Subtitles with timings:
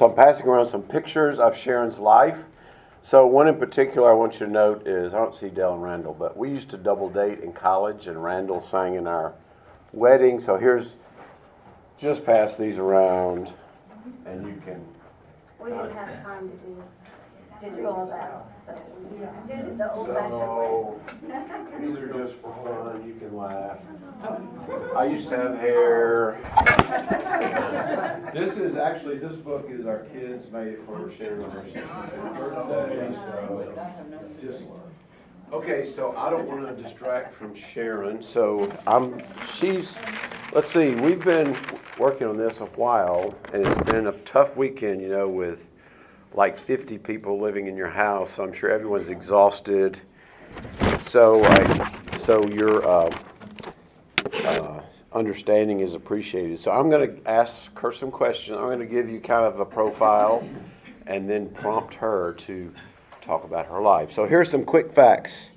[0.00, 2.38] So I'm passing around some pictures of Sharon's life.
[3.02, 5.82] So one in particular I want you to note is I don't see Dell and
[5.82, 9.34] Randall, but we used to double date in college, and Randall sang in our
[9.92, 10.40] wedding.
[10.40, 10.94] So here's
[11.98, 13.52] just pass these around,
[14.24, 14.82] and you can.
[15.62, 16.82] We didn't have time to do,
[17.60, 21.86] to do all that, so we did it the old fashioned way.
[21.86, 23.06] These are just for fun.
[23.06, 23.78] You can laugh.
[24.22, 24.92] Oh.
[24.96, 26.38] I used to have hair.
[28.32, 32.68] This is actually this book is our kids made it for Sharon on her 65th
[32.68, 33.14] birthday.
[33.14, 34.68] So just
[35.52, 35.84] okay.
[35.84, 38.22] So I don't want to distract from Sharon.
[38.22, 39.20] So I'm.
[39.52, 39.96] She's.
[40.52, 40.94] Let's see.
[40.94, 41.54] We've been
[41.98, 45.02] working on this a while, and it's been a tough weekend.
[45.02, 45.69] You know, with
[46.34, 48.34] like 50 people living in your house.
[48.34, 50.00] So I'm sure everyone's exhausted.
[50.98, 51.42] So,
[52.16, 53.10] so your uh,
[54.44, 56.58] uh, understanding is appreciated.
[56.58, 58.56] So I'm going to ask her some questions.
[58.56, 60.46] I'm going to give you kind of a profile,
[61.06, 62.72] and then prompt her to
[63.20, 64.12] talk about her life.
[64.12, 65.50] So here's some quick facts.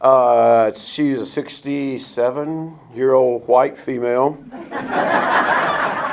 [0.00, 4.36] Uh, she's a 67 year old white female.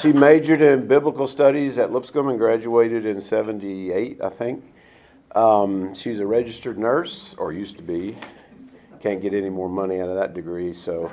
[0.00, 4.62] She majored in biblical studies at Lipscomb and graduated in 78, I think.
[5.34, 8.16] Um, she's a registered nurse, or used to be.
[9.00, 10.72] Can't get any more money out of that degree.
[10.72, 11.10] So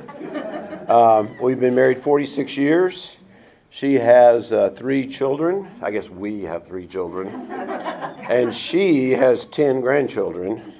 [0.88, 3.18] um, we've been married 46 years.
[3.72, 5.68] She has uh, three children.
[5.82, 7.50] I guess we have three children.
[7.50, 10.74] And she has 10 grandchildren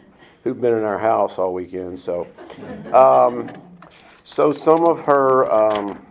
[0.44, 2.00] who've been in our house all weekend.
[2.00, 2.28] So,
[2.94, 3.52] um,
[4.24, 5.52] so some of her.
[5.52, 6.05] Um,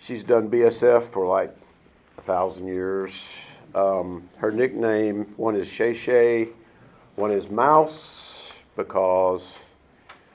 [0.00, 1.54] She's done BSF for like
[2.16, 3.44] a thousand years.
[3.74, 6.48] Um, her nickname one is Shay Shay,
[7.16, 9.52] one is Mouse because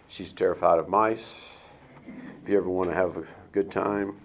[0.07, 1.41] she's terrified of mice.
[2.43, 4.21] If you ever want to have a good time,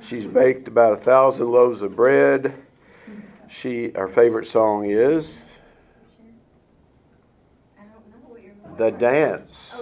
[0.00, 2.54] she's baked about a thousand loaves of bread.
[3.48, 5.42] She her favorite song is
[8.76, 9.74] the dance.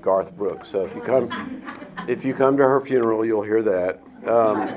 [0.00, 0.68] Garth Brooks.
[0.68, 1.62] So if you come
[2.08, 4.00] if you come to her funeral, you'll hear that.
[4.26, 4.68] Um,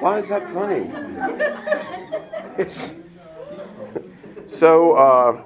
[0.00, 0.90] why is that funny?
[2.58, 2.94] It's
[4.46, 4.92] so.
[4.92, 5.42] Uh,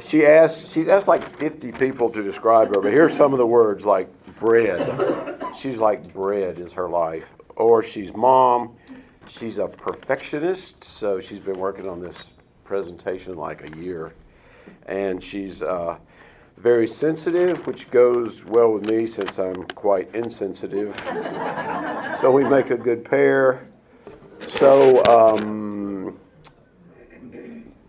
[0.00, 0.72] she asked.
[0.72, 4.08] She's asked like 50 people to describe her, but here's some of the words like
[4.38, 5.38] bread.
[5.54, 8.76] She's like bread is her life, or she's mom.
[9.28, 12.30] She's a perfectionist, so she's been working on this
[12.64, 14.12] presentation like a year,
[14.86, 15.62] and she's.
[15.62, 15.98] Uh,
[16.56, 20.96] very sensitive, which goes well with me since I'm quite insensitive.
[22.20, 23.64] so we make a good pair.
[24.46, 26.18] So um,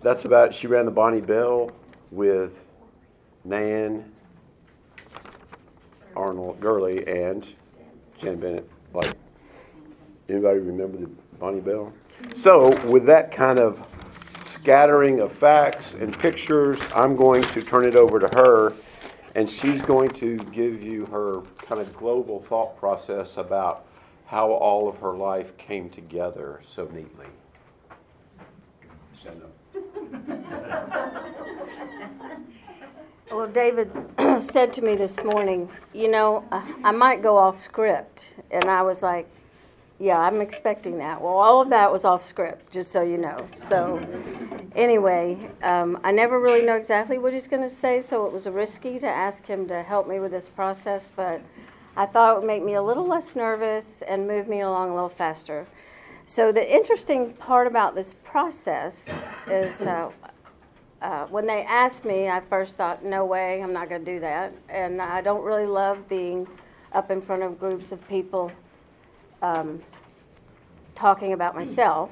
[0.01, 0.49] that's about.
[0.49, 0.55] It.
[0.55, 1.71] She ran the Bonnie Bell
[2.11, 2.51] with
[3.43, 4.11] Nan,
[6.15, 7.47] Arnold Gurley, and
[8.17, 8.69] Jan Bennett.
[8.93, 9.15] Like
[10.29, 11.09] anybody remember the
[11.39, 11.91] Bonnie Bell?
[12.33, 13.85] So with that kind of
[14.63, 16.79] scattering of facts and pictures.
[16.95, 18.71] I'm going to turn it over to her,
[19.35, 23.85] and she's going to give you her kind of global thought process about
[24.25, 27.25] how all of her life came together so neatly.
[33.31, 33.91] Well, David
[34.39, 38.37] said to me this morning, you know, I might go off script.
[38.51, 39.27] And I was like,
[39.99, 41.21] yeah, I'm expecting that.
[41.21, 43.47] Well, all of that was off script, just so you know.
[43.55, 44.01] So,
[44.75, 48.47] anyway, um, I never really know exactly what he's going to say, so it was
[48.47, 51.41] risky to ask him to help me with this process, but
[51.95, 54.93] I thought it would make me a little less nervous and move me along a
[54.95, 55.67] little faster.
[56.25, 59.07] So, the interesting part about this process
[59.47, 60.09] is uh,
[61.03, 64.19] uh, when they asked me, I first thought, no way, I'm not going to do
[64.21, 64.53] that.
[64.69, 66.47] And I don't really love being
[66.93, 68.51] up in front of groups of people
[69.43, 69.79] um,
[70.95, 72.09] talking about myself.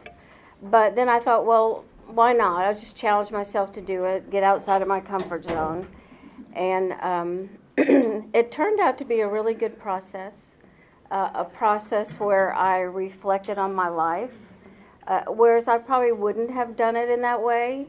[0.61, 2.63] But then I thought, well, why not?
[2.63, 5.87] I'll just challenge myself to do it, get outside of my comfort zone.
[6.53, 10.57] And um, it turned out to be a really good process,
[11.09, 14.35] uh, a process where I reflected on my life,
[15.07, 17.87] uh, whereas I probably wouldn't have done it in that way.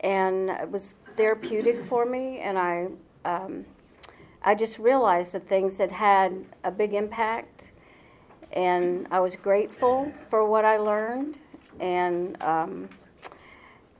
[0.00, 2.88] And it was therapeutic for me, and I,
[3.24, 3.64] um,
[4.42, 7.72] I just realized that things that had a big impact
[8.52, 11.38] and I was grateful for what I learned,
[11.80, 12.88] and um,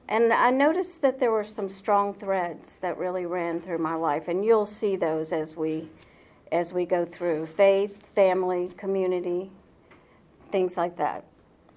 [0.08, 4.28] and I noticed that there were some strong threads that really ran through my life,
[4.28, 5.88] and you'll see those as we
[6.52, 9.50] as we go through faith, family, community,
[10.52, 11.24] things like that.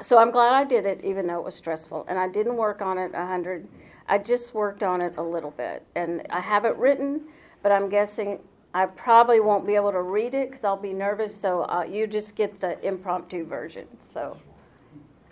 [0.00, 2.82] so I'm glad I did it, even though it was stressful, and I didn't work
[2.82, 3.68] on it a hundred.
[4.08, 7.22] I just worked on it a little bit, and I have it written,
[7.62, 8.40] but I'm guessing
[8.74, 12.06] I probably won't be able to read it because I'll be nervous, so uh, you
[12.06, 13.86] just get the impromptu version.
[14.00, 14.38] So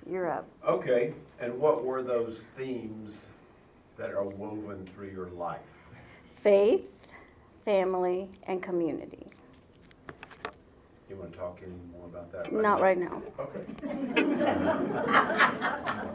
[0.09, 0.47] you're up.
[0.67, 3.29] Okay, and what were those themes
[3.97, 5.61] that are woven through your life?
[6.35, 7.15] Faith,
[7.65, 9.27] family, and community.
[11.09, 12.53] You want to talk any more about that?
[12.53, 12.85] Not now?
[12.85, 13.23] right now.
[13.39, 13.65] Okay.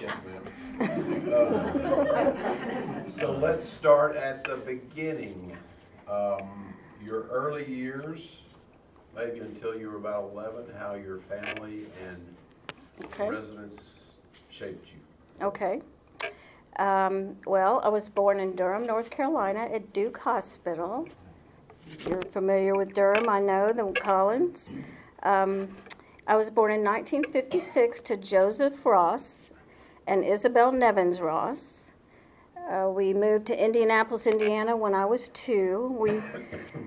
[0.00, 0.42] Yes, ma'am.
[1.32, 5.56] Uh, So let's start at the beginning.
[6.08, 6.74] Um,
[7.04, 8.40] Your early years,
[9.14, 12.36] maybe until you were about 11, how your family and
[13.04, 13.28] Okay.
[13.28, 13.82] residents
[14.48, 15.46] shaped you.
[15.46, 15.82] Okay.
[16.78, 21.06] Um, well, I was born in Durham, North Carolina, at Duke Hospital.
[22.06, 24.70] You're familiar with Durham, I know, the Collins.
[25.22, 25.76] Um,
[26.26, 29.52] I was born in 1956 to Joseph Ross
[30.06, 31.83] and Isabel Nevins Ross.
[32.70, 35.94] Uh, we moved to Indianapolis, Indiana when I was two.
[35.98, 36.22] We,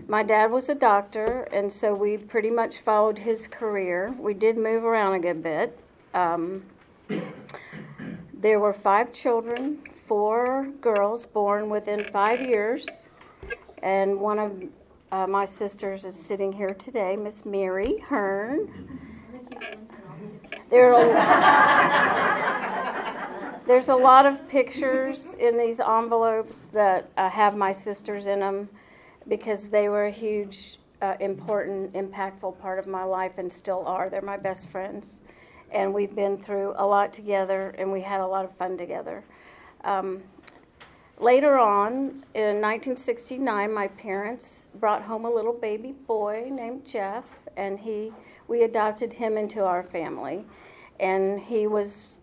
[0.08, 4.16] my dad was a doctor, and so we pretty much followed his career.
[4.18, 5.78] We did move around a good bit.
[6.16, 6.64] Um,
[8.34, 9.78] there were five children,
[10.08, 12.88] four girls born within five years,
[13.84, 14.64] and one of
[15.12, 19.00] uh, my sisters is sitting here today, Miss Mary Hearn.
[20.72, 20.92] There
[23.68, 28.70] there's a lot of pictures in these envelopes that uh, have my sisters in them
[29.28, 34.10] because they were a huge, uh, important, impactful part of my life and still are.
[34.10, 35.20] They're my best friends.
[35.70, 39.22] And we've been through a lot together and we had a lot of fun together.
[39.84, 40.24] Um,
[41.20, 47.26] later on, in 1969, my parents brought home a little baby boy named Jeff,
[47.58, 48.14] and he,
[48.48, 50.46] we adopted him into our family.
[51.02, 52.18] And he was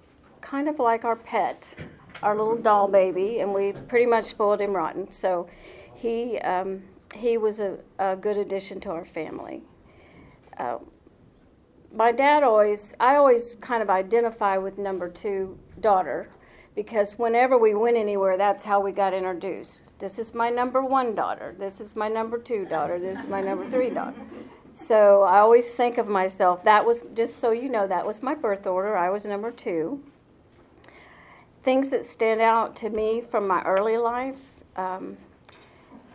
[0.45, 1.75] kind of like our pet,
[2.23, 5.11] our little doll baby, and we pretty much spoiled him rotten.
[5.11, 5.49] So
[5.95, 6.83] he, um,
[7.15, 9.63] he was a, a good addition to our family.
[10.59, 10.79] Uh,
[11.93, 16.29] my dad always, I always kind of identify with number two daughter
[16.75, 19.99] because whenever we went anywhere, that's how we got introduced.
[19.99, 21.55] This is my number one daughter.
[21.59, 22.99] This is my number two daughter.
[22.99, 24.21] This is my number three daughter.
[24.73, 28.35] So I always think of myself, that was, just so you know, that was my
[28.35, 28.97] birth order.
[28.97, 30.03] I was number two.
[31.65, 35.17] Things that stand out to me from my early life um,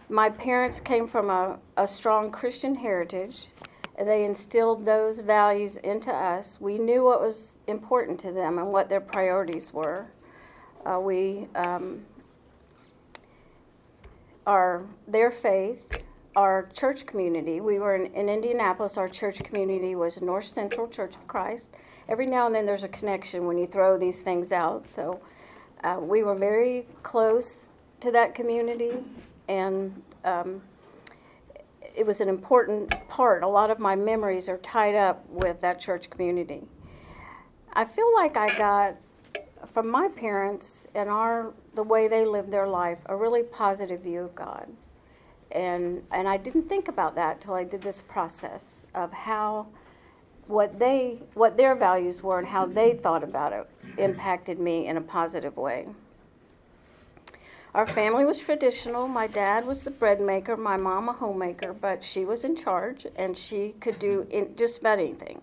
[0.10, 3.46] my parents came from a, a strong Christian heritage.
[3.98, 6.60] They instilled those values into us.
[6.60, 10.08] We knew what was important to them and what their priorities were.
[10.86, 12.06] Uh, we, um,
[14.48, 16.04] our, their faith,
[16.36, 17.60] our church community.
[17.60, 18.98] We were in, in Indianapolis.
[18.98, 21.76] Our church community was North Central Church of Christ.
[22.08, 24.90] Every now and then there's a connection when you throw these things out.
[24.90, 25.20] So
[25.84, 27.70] uh, we were very close
[28.02, 28.92] to that community,
[29.48, 30.62] and um,
[31.96, 33.44] it was an important part.
[33.44, 36.64] A lot of my memories are tied up with that church community.
[37.74, 38.96] I feel like I got
[39.74, 44.22] from my parents and our the way they lived their life a really positive view
[44.22, 44.68] of God.
[45.52, 49.68] And and I didn't think about that till I did this process of how
[50.50, 53.70] what they what their values were and how they thought about it
[54.00, 55.86] impacted me in a positive way.
[57.76, 59.08] Our family was traditional.
[59.08, 63.06] My dad was the bread maker, my mom a homemaker, but she was in charge
[63.16, 65.40] and she could do in, just about anything.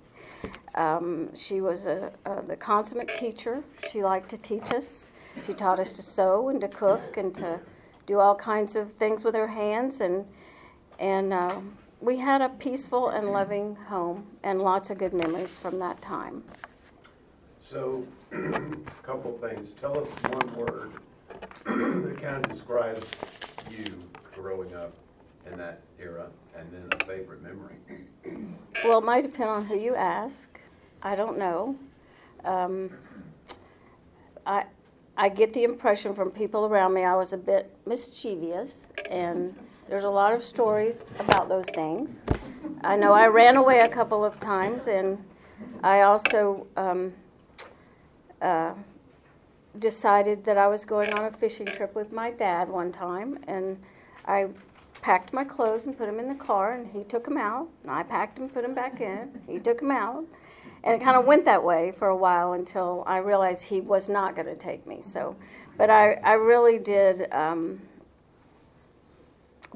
[0.74, 3.62] Um, she was a, a, the consummate teacher.
[3.88, 5.12] She liked to teach us.
[5.46, 7.60] She taught us to sew and to cook and to
[8.06, 10.00] do all kinds of things with her hands.
[10.00, 10.26] And,
[10.98, 11.60] and uh,
[12.00, 16.42] we had a peaceful and loving home and lots of good memories from that time.
[17.60, 18.36] So, a
[19.02, 19.72] couple things.
[19.72, 20.92] Tell us one word
[21.64, 23.10] that kind of describes
[23.70, 23.84] you
[24.34, 24.92] growing up
[25.50, 26.26] in that era,
[26.56, 27.76] and then a favorite memory.
[28.84, 30.48] Well, it might depend on who you ask.
[31.02, 31.76] I don't know.
[32.44, 32.90] Um,
[34.46, 34.64] I
[35.16, 39.56] I get the impression from people around me I was a bit mischievous, and
[39.88, 42.20] there's a lot of stories about those things.
[42.82, 45.18] I know I ran away a couple of times, and
[45.82, 47.12] I also um,
[48.42, 48.74] uh,
[49.78, 53.78] decided that I was going on a fishing trip with my dad one time, and
[54.26, 54.48] I
[55.02, 57.90] packed my clothes and put them in the car, and he took them out, and
[57.90, 59.40] I packed them put them back in.
[59.46, 60.24] He took them out,
[60.82, 64.08] and it kind of went that way for a while until I realized he was
[64.08, 65.00] not going to take me.
[65.02, 65.36] So,
[65.78, 67.32] but I, I really did.
[67.32, 67.80] Um,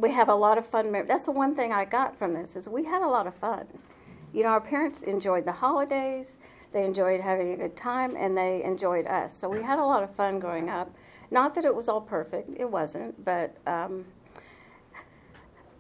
[0.01, 0.93] we have a lot of fun.
[1.07, 3.67] That's the one thing I got from this is we had a lot of fun.
[4.33, 6.39] You know, our parents enjoyed the holidays.
[6.73, 9.37] They enjoyed having a good time, and they enjoyed us.
[9.37, 10.91] So we had a lot of fun growing up.
[11.31, 13.25] Not that it was all perfect; it wasn't.
[13.25, 14.05] But um,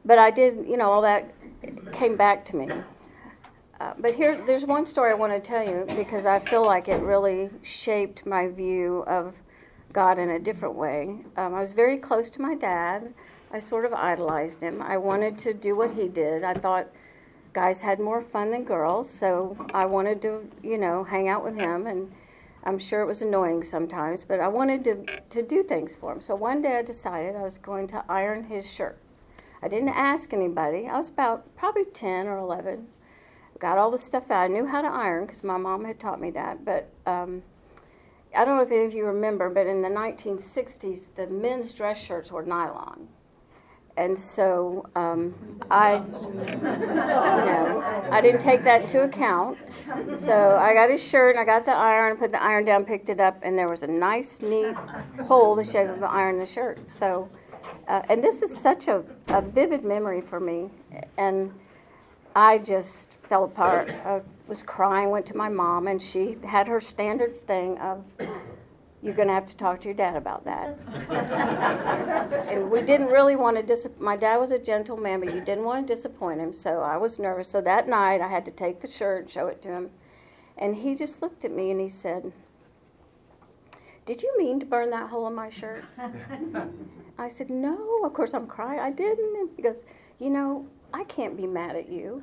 [0.05, 1.33] but I did, you know, all that
[1.93, 2.69] came back to me.
[3.81, 6.89] Uh, but here, there's one story I want to tell you because I feel like
[6.89, 9.35] it really shaped my view of
[9.93, 11.21] God in a different way.
[11.37, 13.15] Um, I was very close to my dad.
[13.52, 14.80] I sort of idolized him.
[14.80, 16.45] I wanted to do what he did.
[16.45, 16.88] I thought
[17.52, 21.57] guys had more fun than girls, so I wanted to, you know, hang out with
[21.57, 21.87] him.
[21.87, 22.12] And
[22.64, 26.21] I'm sure it was annoying sometimes, but I wanted to, to do things for him.
[26.21, 28.99] So one day I decided I was going to iron his shirt.
[29.62, 30.87] I didn't ask anybody.
[30.87, 32.87] I was about probably 10 or 11
[33.61, 34.45] got all the stuff out.
[34.45, 36.64] I knew how to iron because my mom had taught me that.
[36.64, 37.42] But um,
[38.35, 42.02] I don't know if any of you remember, but in the 1960s, the men's dress
[42.02, 43.07] shirts were nylon.
[44.00, 45.35] And so um,
[45.71, 49.59] I, you know, I didn't take that into account.
[50.19, 53.11] So I got his shirt, and I got the iron, put the iron down, picked
[53.11, 54.75] it up, and there was a nice, neat
[55.26, 56.78] hole the shape of an iron in the shirt.
[56.90, 57.28] So,
[57.88, 60.71] uh, and this is such a, a vivid memory for me.
[61.19, 61.52] And
[62.35, 63.90] I just fell apart.
[64.07, 68.02] I was crying, went to my mom, and she had her standard thing of,
[69.02, 70.78] you're going to have to talk to your dad about that.
[72.49, 75.40] and we didn't really want to dis- my dad was a gentle man, but you
[75.40, 77.49] didn't want to disappoint him, so I was nervous.
[77.49, 79.90] So that night I had to take the shirt and show it to him.
[80.59, 82.30] And he just looked at me and he said,
[84.04, 85.85] Did you mean to burn that hole in my shirt?
[87.19, 88.80] I said, No, of course I'm crying.
[88.80, 89.37] I didn't.
[89.37, 89.85] And he goes,
[90.19, 92.23] You know, I can't be mad at you.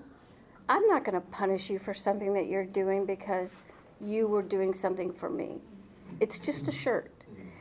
[0.70, 3.64] I'm not going to punish you for something that you're doing because
[4.00, 5.62] you were doing something for me.
[6.20, 7.12] It's just a shirt.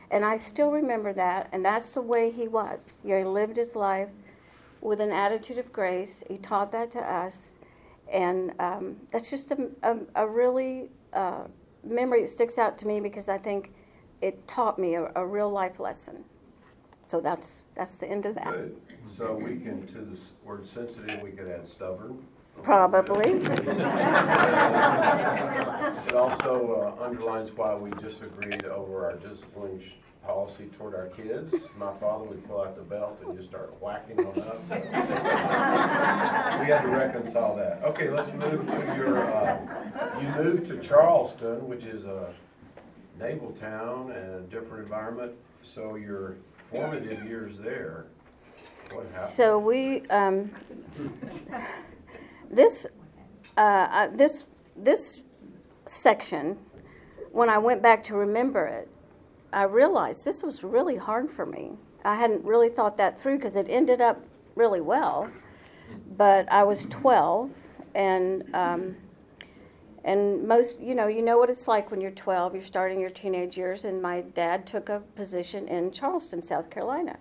[0.09, 3.01] And I still remember that, and that's the way he was.
[3.03, 4.09] You know, he lived his life
[4.79, 6.23] with an attitude of grace.
[6.29, 7.55] He taught that to us,
[8.11, 11.43] and um, that's just a, a, a really uh,
[11.83, 13.73] memory that sticks out to me because I think
[14.21, 16.23] it taught me a, a real life lesson.
[17.07, 18.51] So that's that's the end of that.
[18.51, 18.81] Good.
[19.07, 22.25] So we can, to the word sensitive, we could add stubborn.
[22.63, 23.39] Probably.
[26.07, 29.91] It also uh, underlines why we disagreed over our discipline sh-
[30.25, 31.55] policy toward our kids.
[31.77, 34.59] My father would pull out the belt and just start whacking on us.
[34.69, 34.75] We
[36.67, 37.81] had to reconcile that.
[37.83, 39.57] Okay, let's move to your, uh,
[40.21, 42.33] you moved to Charleston, which is a
[43.19, 45.31] naval town and a different environment.
[45.61, 46.35] So your
[46.71, 48.05] formative years there,
[48.91, 49.29] what happened?
[49.29, 50.51] So we, um,
[52.49, 52.87] this,
[53.55, 55.23] uh, uh, this, this
[55.85, 56.57] section,
[57.31, 58.89] when I went back to remember it,
[59.53, 61.71] I realized this was really hard for me.
[62.03, 64.23] I hadn't really thought that through because it ended up
[64.55, 65.29] really well.
[66.17, 67.51] But I was 12,
[67.95, 68.95] and um,
[70.03, 72.53] and most, you know, you know what it's like when you're 12.
[72.53, 77.17] You're starting your teenage years, and my dad took a position in Charleston, South Carolina.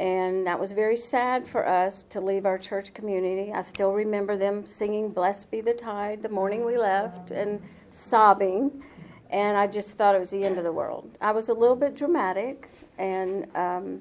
[0.00, 3.52] And that was very sad for us to leave our church community.
[3.52, 8.82] I still remember them singing Blessed Be the Tie the morning we left and sobbing.
[9.28, 11.10] And I just thought it was the end of the world.
[11.20, 12.70] I was a little bit dramatic.
[12.96, 14.00] And um,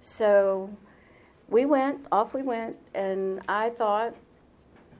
[0.00, 0.70] so
[1.50, 2.78] we went, off we went.
[2.94, 4.14] And I thought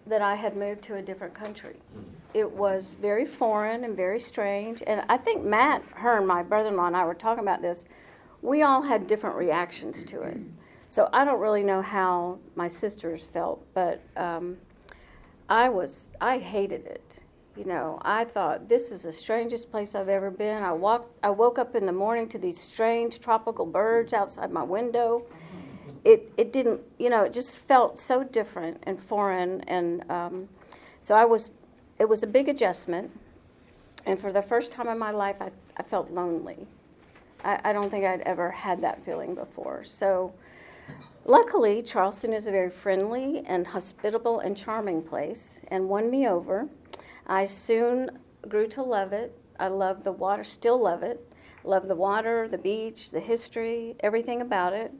[0.07, 1.77] that I had moved to a different country.
[2.35, 4.83] It was very foreign and very strange.
[4.87, 7.87] And I think Matt Hearn, my brother in law, and I were talking about this
[8.43, 10.39] we all had different reactions to it.
[10.89, 14.57] So I don't really know how my sisters felt, but um,
[15.49, 17.21] I was I hated it.
[17.57, 20.63] You know, I thought this is the strangest place I've ever been.
[20.63, 24.63] I walked I woke up in the morning to these strange tropical birds outside my
[24.63, 25.25] window.
[26.05, 30.49] It it didn't you know it just felt so different and foreign and um,
[31.01, 31.51] so I was
[31.99, 33.11] it was a big adjustment.
[34.05, 36.69] And for the first time in my life, I, I felt lonely.
[37.45, 39.85] I, I don't think I'd ever had that feeling before.
[39.85, 40.35] So,
[41.25, 46.69] luckily, Charleston is a very friendly and hospitable and charming place and won me over.
[47.27, 49.37] I soon grew to love it.
[49.59, 51.27] I love the water, still love it.
[51.67, 54.93] Love the water, the beach, the history, everything about it.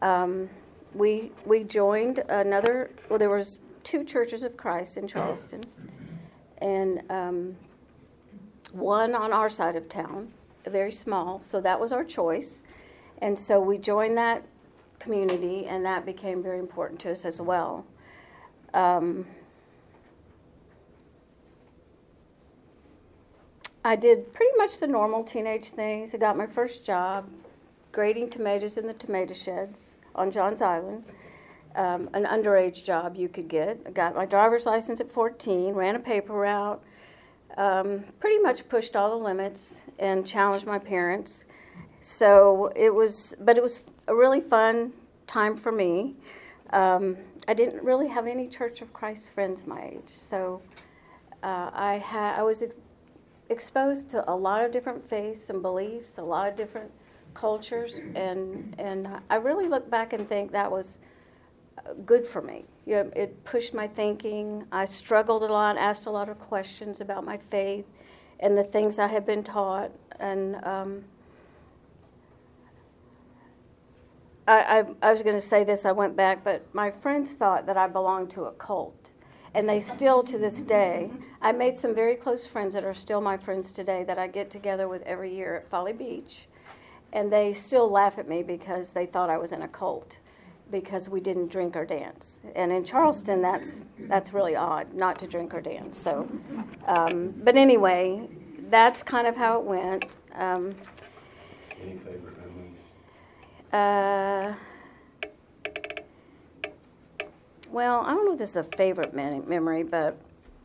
[0.00, 0.48] Um,
[0.94, 2.90] we we joined another.
[3.08, 5.64] Well, there was two churches of Christ in Charleston,
[6.58, 7.56] and um,
[8.70, 10.32] one on our side of town,
[10.70, 11.40] very small.
[11.40, 12.62] So that was our choice,
[13.20, 14.44] and so we joined that
[14.98, 17.84] community, and that became very important to us as well.
[18.74, 19.26] Um,
[23.84, 26.14] I did pretty much the normal teenage things.
[26.14, 27.28] I got my first job
[27.90, 31.04] grading tomatoes in the tomato sheds on Johns Island.
[31.74, 33.80] Um, an underage job you could get.
[33.86, 36.82] I got my driver's license at 14, ran a paper route,
[37.56, 41.44] um, pretty much pushed all the limits and challenged my parents.
[42.00, 44.92] So it was, but it was a really fun
[45.26, 46.16] time for me.
[46.70, 47.16] Um,
[47.48, 50.62] I didn't really have any Church of Christ friends my age, so
[51.42, 52.74] uh, I had I was ex-
[53.50, 56.90] exposed to a lot of different faiths and beliefs, a lot of different
[57.34, 61.00] cultures, and and I really look back and think that was
[62.04, 62.64] good for me.
[62.86, 64.64] You know, it pushed my thinking.
[64.72, 67.84] I struggled a lot, asked a lot of questions about my faith
[68.40, 71.04] and the things I had been taught, and um,
[74.48, 75.84] I, I, I was going to say this.
[75.84, 79.10] I went back, but my friends thought that I belonged to a cult,
[79.54, 81.08] and they still to this day.
[81.40, 84.50] I made some very close friends that are still my friends today that I get
[84.50, 86.48] together with every year at Folly Beach,
[87.12, 90.18] and they still laugh at me because they thought I was in a cult
[90.72, 92.40] because we didn't drink or dance.
[92.56, 95.96] And in Charleston, that's that's really odd not to drink or dance.
[95.98, 96.28] So,
[96.86, 98.26] um, but anyway,
[98.68, 100.16] that's kind of how it went.
[100.34, 100.74] Um,
[101.80, 102.72] Any favorite memories?
[103.72, 104.54] uh,
[107.70, 110.16] well, I don't know if this is a favorite mem- memory, but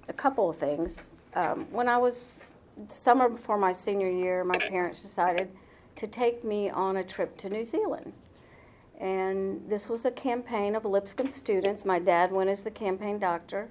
[0.08, 1.12] a couple of things.
[1.36, 2.34] Um, when I was
[2.88, 5.50] summer before my senior year, my parents decided
[5.98, 8.14] to take me on a trip to New Zealand.
[8.98, 11.86] And this was a campaign of Lipscomb students.
[11.86, 13.70] My dad went as the campaign doctor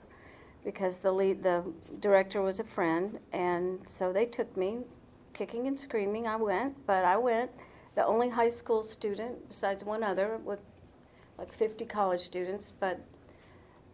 [0.65, 1.65] because the lead, the
[2.01, 4.81] director was a friend, and so they took me,
[5.33, 6.27] kicking and screaming.
[6.27, 7.51] I went, but I went,
[7.95, 10.61] the only high school student besides one other with
[11.39, 13.01] like 50 college students, but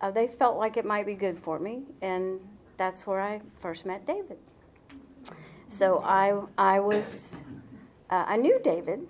[0.01, 2.41] uh, they felt like it might be good for me, and
[2.77, 4.39] that's where I first met David.
[5.69, 7.39] So I, I was,
[8.11, 9.07] uh, I knew David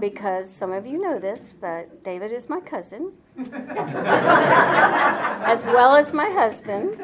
[0.00, 3.48] because some of you know this, but David is my cousin, as
[5.66, 7.00] well as my husband.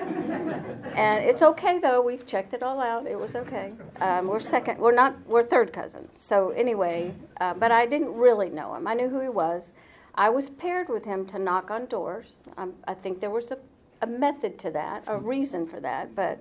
[0.95, 2.03] And it's okay though.
[2.03, 3.07] We've checked it all out.
[3.07, 3.73] It was okay.
[4.01, 4.79] Um, we're second.
[4.79, 5.17] We're not.
[5.27, 6.19] We're third cousins.
[6.19, 8.87] So anyway, uh, but I didn't really know him.
[8.87, 9.75] I knew who he was.
[10.15, 12.41] I was paired with him to knock on doors.
[12.57, 13.59] Um, I think there was a,
[14.03, 16.17] a method to that, a reason for that.
[16.17, 16.41] But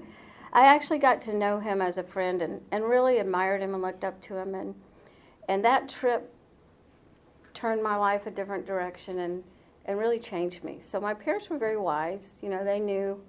[0.51, 3.84] I actually got to know him as a friend and, and really admired him and
[3.84, 4.55] looked up to him.
[4.55, 4.73] And
[5.47, 6.33] and that trip
[7.53, 9.43] turned my life a different direction and,
[9.86, 10.77] and really changed me.
[10.81, 12.39] So my parents were very wise.
[12.43, 13.19] You know, they knew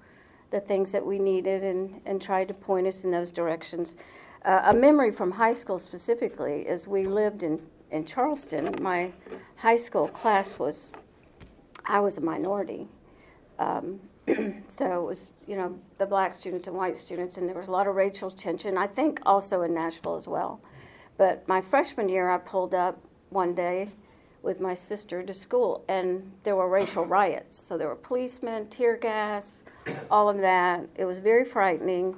[0.51, 3.97] the things that we needed and, and tried to point us in those directions.
[4.45, 8.75] Uh, a memory from high school specifically is we lived in, in Charleston.
[8.81, 9.13] My
[9.57, 10.93] high school class was,
[11.87, 12.89] I was a minority.
[13.59, 14.01] Um,
[14.69, 17.73] so it was, you know, the black students and white students, and there was a
[17.73, 20.61] lot of racial tension, I think also in Nashville as well.
[21.19, 23.91] But my freshman year, I pulled up one day
[24.43, 27.61] with my sister to school, and there were racial riots.
[27.61, 29.65] So there were policemen, tear gas,
[30.11, 30.89] all of that.
[30.95, 32.17] It was very frightening.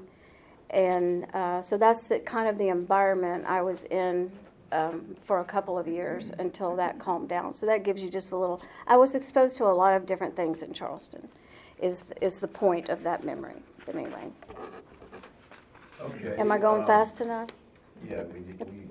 [0.68, 4.30] And uh, so that's the, kind of the environment I was in
[4.70, 7.52] um, for a couple of years until that calmed down.
[7.52, 8.62] So that gives you just a little.
[8.86, 11.26] I was exposed to a lot of different things in Charleston,
[11.80, 13.62] is is the point of that memory.
[13.84, 14.30] But anyway,
[16.00, 16.36] Okay.
[16.38, 17.48] am I going um, fast enough?
[18.08, 18.89] Yeah, we, we,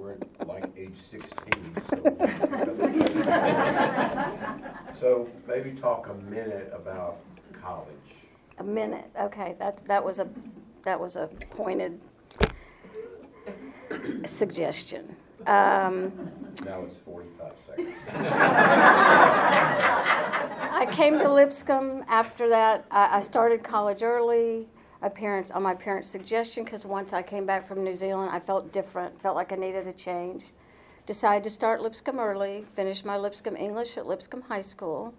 [0.00, 1.96] we're at like age sixteen, so.
[4.98, 7.18] So maybe talk a minute about
[7.60, 7.86] college.
[8.58, 9.10] A minute.
[9.20, 10.28] Okay, that that was a
[10.82, 12.00] that was a pointed
[14.24, 15.14] suggestion.
[15.46, 16.12] Um,
[16.64, 17.94] Now it's forty-five seconds.
[20.72, 22.86] I came to Lipscomb after that.
[22.90, 24.66] I, I started college early.
[25.02, 28.40] My parents, on my parents' suggestion, because once I came back from New Zealand, I
[28.40, 30.44] felt different, felt like I needed a change.
[31.06, 32.66] Decided to start Lipscomb early.
[32.74, 35.14] Finished my Lipscomb English at Lipscomb High School.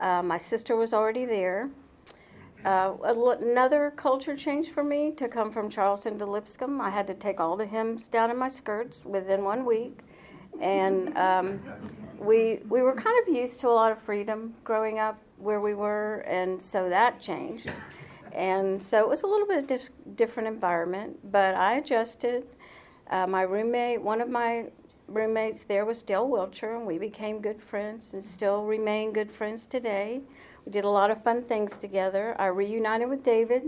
[0.00, 1.68] Uh, my sister was already there.
[2.64, 6.80] Uh, another culture change for me to come from Charleston to Lipscomb.
[6.80, 9.98] I had to take all the hems down in my skirts within one week,
[10.60, 11.60] and um,
[12.18, 15.74] we we were kind of used to a lot of freedom growing up where we
[15.74, 17.68] were, and so that changed.
[18.32, 22.46] And so it was a little bit of dif- different environment, but I adjusted.
[23.10, 24.66] Uh, my roommate, one of my
[25.06, 29.66] roommates there was Dale Wilcher, and we became good friends and still remain good friends
[29.66, 30.22] today.
[30.64, 32.34] We did a lot of fun things together.
[32.38, 33.64] I reunited with David.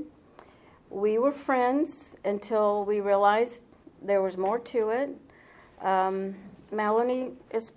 [0.89, 3.65] We were friends until we realized
[4.01, 5.11] there was more to it.
[5.83, 6.37] Um,
[6.71, 7.73] Melanie is,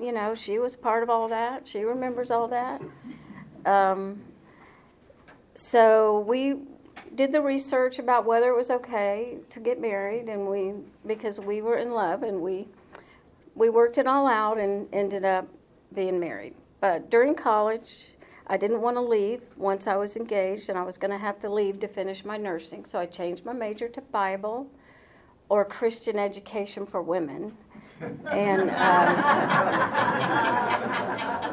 [0.00, 1.66] you know, she was part of all that.
[1.66, 2.80] She remembers all that.
[3.66, 4.20] Um,
[5.60, 6.54] so we
[7.16, 10.72] did the research about whether it was okay to get married, and we
[11.06, 12.66] because we were in love, and we
[13.54, 15.46] we worked it all out and ended up
[15.92, 16.54] being married.
[16.80, 18.08] But during college,
[18.46, 21.38] I didn't want to leave once I was engaged, and I was going to have
[21.40, 22.86] to leave to finish my nursing.
[22.86, 24.66] So I changed my major to Bible
[25.50, 27.54] or Christian education for women.
[28.30, 29.16] And um,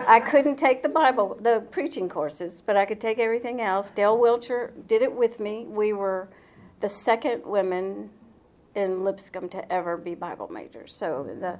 [0.07, 3.91] I couldn't take the Bible, the preaching courses, but I could take everything else.
[3.91, 5.65] Dale Wilcher did it with me.
[5.67, 6.29] We were
[6.79, 8.09] the second women
[8.75, 10.93] in Lipscomb to ever be Bible majors.
[10.93, 11.59] So the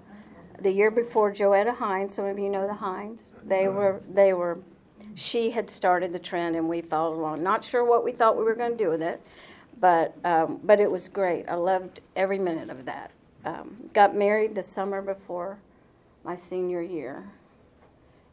[0.62, 4.60] the year before Joetta Hines, some of you know the Hines, they were they were
[5.16, 7.44] she had started the trend and we followed along.
[7.44, 9.22] Not sure what we thought we were going to do with it,
[9.80, 11.50] but um, but it was great.
[11.50, 13.12] I loved every minute of that.
[13.48, 15.58] Um, got married the summer before
[16.26, 17.24] my senior year,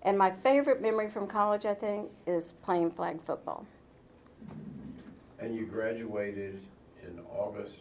[0.03, 3.65] and my favorite memory from college, I think, is playing flag football.
[5.39, 6.61] And you graduated
[7.07, 7.79] in August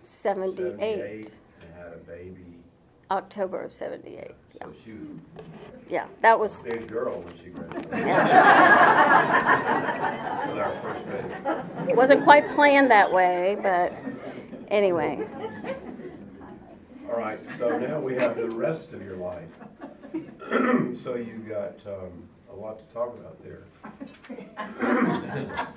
[0.00, 0.76] 78.
[0.80, 2.44] 78 and had a baby.
[3.12, 4.32] October of 78.
[4.54, 4.64] Yeah.
[4.64, 5.44] So she was
[5.88, 6.64] Yeah, that was.
[6.64, 7.92] a big girl when she graduated.
[7.92, 8.26] Yeah.
[10.48, 11.90] With our first baby.
[11.92, 13.92] It wasn't quite planned that way, but
[14.68, 15.24] anyway.
[17.08, 19.48] All right, so now we have the rest of your life.
[21.02, 23.64] So you got um, a lot to talk about there.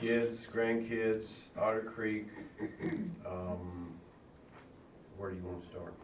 [0.00, 2.26] Kids, grandkids, Otter Creek.
[3.26, 3.88] um,
[5.16, 5.94] Where do you want to start?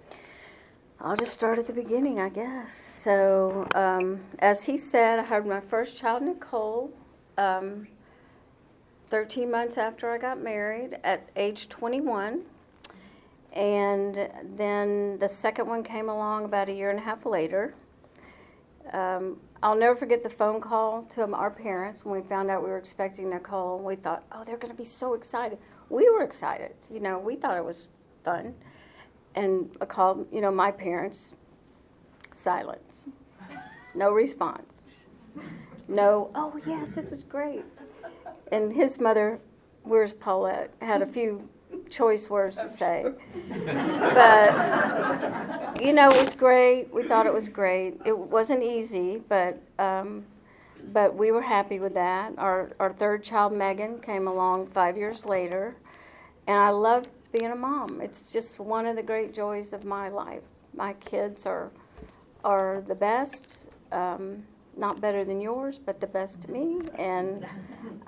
[1.00, 2.74] I'll just start at the beginning, I guess.
[2.74, 6.90] So, um, as he said, I had my first child, Nicole,
[7.38, 7.86] um,
[9.10, 12.42] 13 months after I got married at age 21.
[13.52, 17.74] And then the second one came along about a year and a half later.
[18.92, 22.70] Um, I'll never forget the phone call to our parents when we found out we
[22.70, 23.78] were expecting Nicole.
[23.78, 25.58] We thought, oh, they're going to be so excited.
[25.88, 26.72] We were excited.
[26.90, 27.88] You know, we thought it was
[28.24, 28.54] fun
[29.34, 31.34] and I called, you know, my parents.
[32.34, 33.06] Silence.
[33.94, 34.86] No response.
[35.88, 37.64] No, oh yes, this is great.
[38.52, 39.40] And his mother,
[39.82, 41.48] where's Paulette, had a few
[41.90, 43.06] choice words to say.
[44.14, 44.52] But,
[45.82, 46.92] you know, it was great.
[46.92, 48.00] We thought it was great.
[48.04, 50.24] It wasn't easy, but, um,
[50.92, 52.32] but we were happy with that.
[52.38, 55.76] Our, our third child, Megan, came along five years later.
[56.46, 58.00] And I loved being a mom.
[58.00, 60.42] It's just one of the great joys of my life.
[60.74, 61.70] My kids are
[62.44, 63.58] are the best,
[63.92, 64.44] um,
[64.80, 67.46] not better than yours, but the best to me, and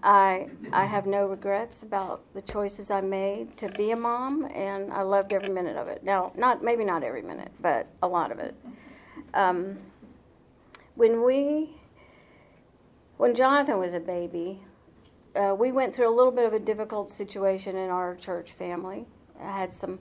[0.03, 4.93] I I have no regrets about the choices I made to be a mom, and
[4.93, 6.03] I loved every minute of it.
[6.03, 8.55] Now, not maybe not every minute, but a lot of it.
[9.35, 9.79] Um,
[10.95, 11.77] when we
[13.19, 14.63] when Jonathan was a baby,
[15.37, 19.07] uh, we went through a little bit of a difficult situation in our church family.
[19.41, 19.99] I had some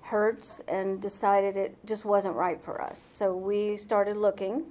[0.00, 2.98] hurts and decided it just wasn't right for us.
[2.98, 4.64] So we started looking.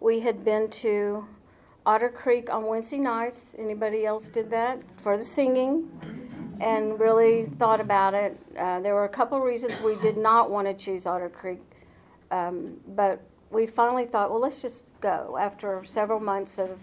[0.00, 1.26] We had been to
[1.84, 3.52] Otter Creek on Wednesday nights.
[3.58, 5.90] Anybody else did that for the singing?
[6.60, 8.38] And really thought about it.
[8.56, 11.60] Uh, there were a couple reasons we did not want to choose Otter Creek,
[12.30, 15.36] um, but we finally thought, well, let's just go.
[15.40, 16.78] After several months of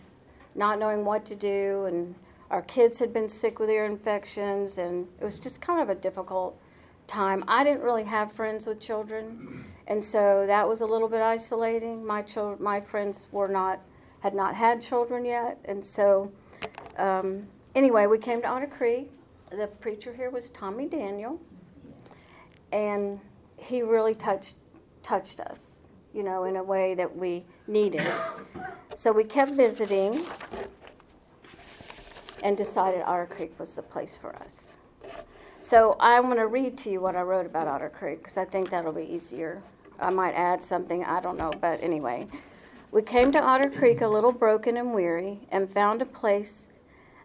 [0.55, 2.15] not knowing what to do and
[2.49, 5.95] our kids had been sick with ear infections, and it was just kind of a
[5.95, 6.57] difficult
[7.07, 7.43] time.
[7.47, 12.05] I didn't really have friends with children, and so that was a little bit isolating.
[12.05, 13.79] My children, my friends were not
[14.19, 16.31] had not had children yet, and so
[16.97, 19.11] um, anyway, we came to Otter Creek.
[19.51, 21.39] The preacher here was Tommy Daniel,
[22.71, 23.19] and
[23.57, 24.55] he really touched
[25.03, 25.75] touched us,
[26.13, 28.05] you know, in a way that we needed.
[28.95, 30.25] So we kept visiting
[32.41, 34.73] and decided Otter Creek was the place for us.
[35.61, 38.45] So I'm going to read to you what I wrote about Otter Creek because I
[38.45, 39.63] think that'll be easier.
[39.99, 42.27] I might add something, I don't know, but anyway.
[42.91, 46.69] We came to Otter Creek a little broken and weary and found a place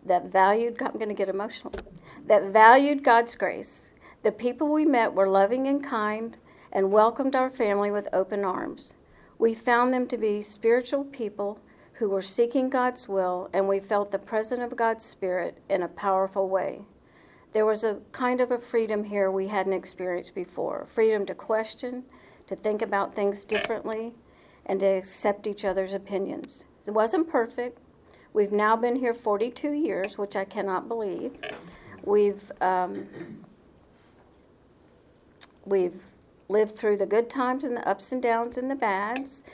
[0.04, 1.72] that valued, I'm going to get emotional,
[2.26, 3.92] that valued God's grace.
[4.22, 6.36] The people we met were loving and kind
[6.72, 8.94] and welcomed our family with open arms.
[9.38, 11.58] We found them to be spiritual people
[11.94, 15.88] who were seeking God's will, and we felt the presence of God's Spirit in a
[15.88, 16.80] powerful way.
[17.52, 22.04] There was a kind of a freedom here we hadn't experienced before freedom to question,
[22.50, 24.12] to think about things differently,
[24.66, 26.64] and to accept each other's opinions.
[26.86, 27.78] It wasn't perfect.
[28.34, 31.32] We've now been here 42 years, which I cannot believe.
[32.04, 33.06] We've um,
[35.64, 36.00] we've
[36.48, 39.44] lived through the good times and the ups and downs and the bads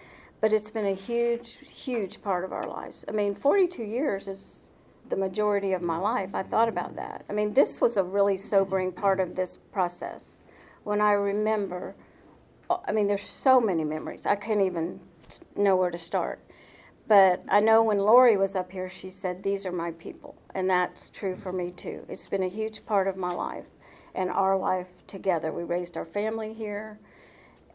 [0.40, 3.04] but it's been a huge, huge part of our lives.
[3.08, 4.60] I mean, 42 years is
[5.08, 6.30] the majority of my life.
[6.34, 7.24] I thought about that.
[7.30, 10.38] I mean, this was a really sobering part of this process.
[10.84, 11.94] When I remember,
[12.70, 14.26] I mean, there's so many memories.
[14.26, 15.00] I can't even
[15.56, 16.40] know where to start.
[17.08, 20.36] But I know when Lori was up here, she said, These are my people.
[20.54, 22.06] And that's true for me too.
[22.08, 23.66] It's been a huge part of my life
[24.14, 25.52] and our life together.
[25.52, 26.98] We raised our family here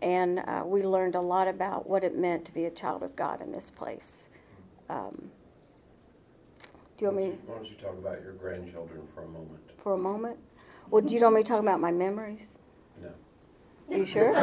[0.02, 3.16] And uh, we learned a lot about what it meant to be a child of
[3.16, 4.30] God in this place.
[4.90, 5.32] Um,
[6.98, 9.62] do you want me Why don't you talk about your grandchildren for a moment?
[9.84, 10.38] for a moment?
[10.92, 12.58] Well, do you want me to talk about my memories?
[13.92, 13.98] No.
[13.98, 14.34] You sure?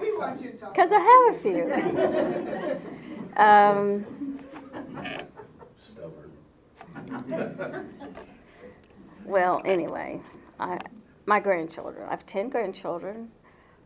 [0.00, 0.74] We want you to talk.
[0.74, 1.72] Because I have a few.
[3.36, 4.40] Um,
[5.80, 6.32] Stubborn.
[9.24, 10.20] well, anyway,
[10.58, 10.80] I,
[11.26, 12.04] my grandchildren.
[12.08, 13.30] I have 10 grandchildren.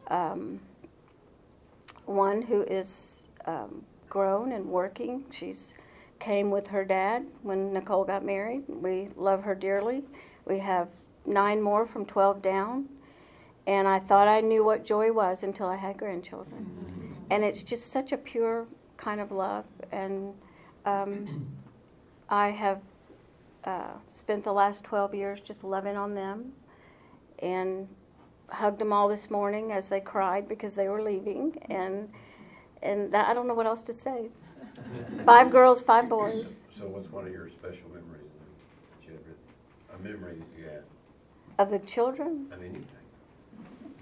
[0.09, 0.61] Um,
[2.07, 5.25] one who is um, grown and working.
[5.31, 5.75] She's
[6.19, 8.63] came with her dad when Nicole got married.
[8.69, 10.03] We love her dearly.
[10.47, 10.89] We have
[11.27, 12.89] nine more from 12 down.
[13.67, 17.17] And I thought I knew what joy was until I had grandchildren.
[17.31, 19.65] And it's just such a pure kind of love.
[19.91, 20.35] And
[20.85, 21.47] um,
[22.29, 22.81] I have
[23.65, 26.53] uh, spent the last 12 years just loving on them
[27.41, 27.89] and
[28.49, 31.59] hugged them all this morning as they cried because they were leaving.
[31.69, 32.09] And,
[32.83, 34.29] and that, I don't know what else to say.
[35.25, 36.47] Five girls, five boys.
[36.79, 38.31] So what's one of your special memories
[39.03, 39.19] then, you
[39.91, 40.56] have, a memory that you had
[41.59, 42.47] Of the children?
[42.53, 42.87] of anything?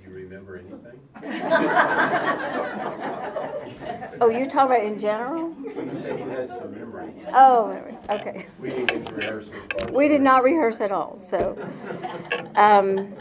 [0.04, 1.00] You remember anything?
[4.20, 5.48] Oh, you talk about in general?
[5.50, 7.76] When you said you had some memory, Oh,
[8.10, 8.46] okay.
[8.60, 9.50] we didn't rehearse.
[9.90, 11.56] We did not rehearse at all, so.
[12.54, 13.14] Um,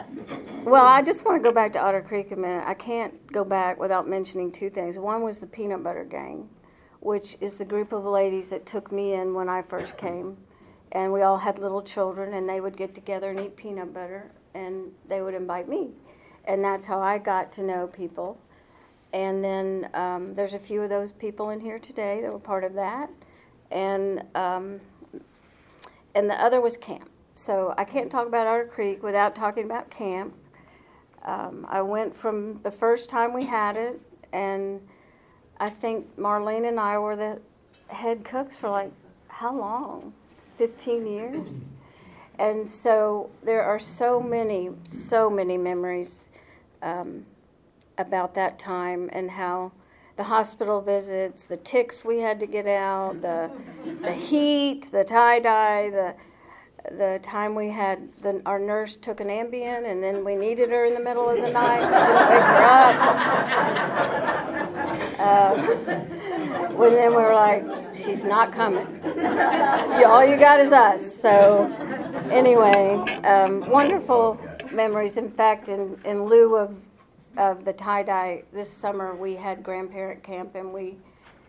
[0.63, 2.63] well, I just want to go back to Otter Creek a minute.
[2.67, 4.99] I can't go back without mentioning two things.
[4.99, 6.47] One was the Peanut Butter Gang,
[6.99, 10.37] which is the group of ladies that took me in when I first came.
[10.93, 14.31] And we all had little children, and they would get together and eat peanut butter,
[14.53, 15.89] and they would invite me.
[16.45, 18.39] And that's how I got to know people.
[19.11, 22.63] And then um, there's a few of those people in here today that were part
[22.63, 23.09] of that.
[23.71, 24.79] And um,
[26.15, 27.09] and the other was camp.
[27.35, 30.33] So I can't talk about Otter Creek without talking about camp.
[31.25, 33.99] Um, I went from the first time we had it,
[34.31, 34.79] and
[35.59, 37.39] I think Marlene and I were the
[37.87, 38.91] head cooks for like
[39.27, 40.13] how long?
[40.63, 41.47] 15 years.
[42.39, 46.29] And so there are so many, so many memories
[46.81, 47.25] um,
[47.97, 49.73] about that time and how
[50.15, 53.51] the hospital visits, the ticks we had to get out, the
[54.01, 56.15] the heat, the tie dye, the
[56.91, 60.85] the time we had the, our nurse took an Ambien and then we needed her
[60.85, 61.81] in the middle of the night.
[61.81, 62.95] Wake her up.
[65.19, 65.55] Uh,
[66.75, 67.63] when then we were like,
[67.95, 68.87] she's not coming.
[70.05, 71.21] All you got is us.
[71.21, 71.65] So
[72.31, 74.39] anyway, um, wonderful
[74.71, 75.17] memories.
[75.17, 76.75] In fact, in, in lieu of
[77.37, 80.97] of the tie dye this summer, we had grandparent camp, and we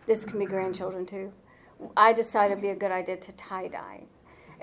[0.06, 1.32] this can be grandchildren too.
[1.96, 4.04] I decided it'd be a good idea to tie dye,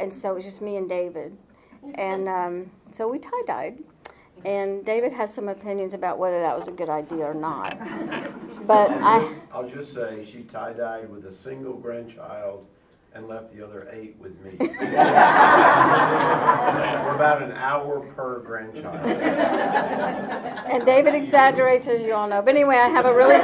[0.02, 1.38] and so it was just me and David,
[1.96, 3.84] and um, so we tie dyed.
[4.44, 7.78] And David has some opinions about whether that was a good idea or not.
[8.68, 12.68] But I, I'll just say, she tie-dyed with a single grandchild
[13.14, 14.56] and left the other eight with me.
[14.60, 14.68] We're
[17.16, 18.96] about an hour per grandchild.
[20.72, 22.42] And David exaggerates, as you all know.
[22.42, 23.40] But anyway, I have a really,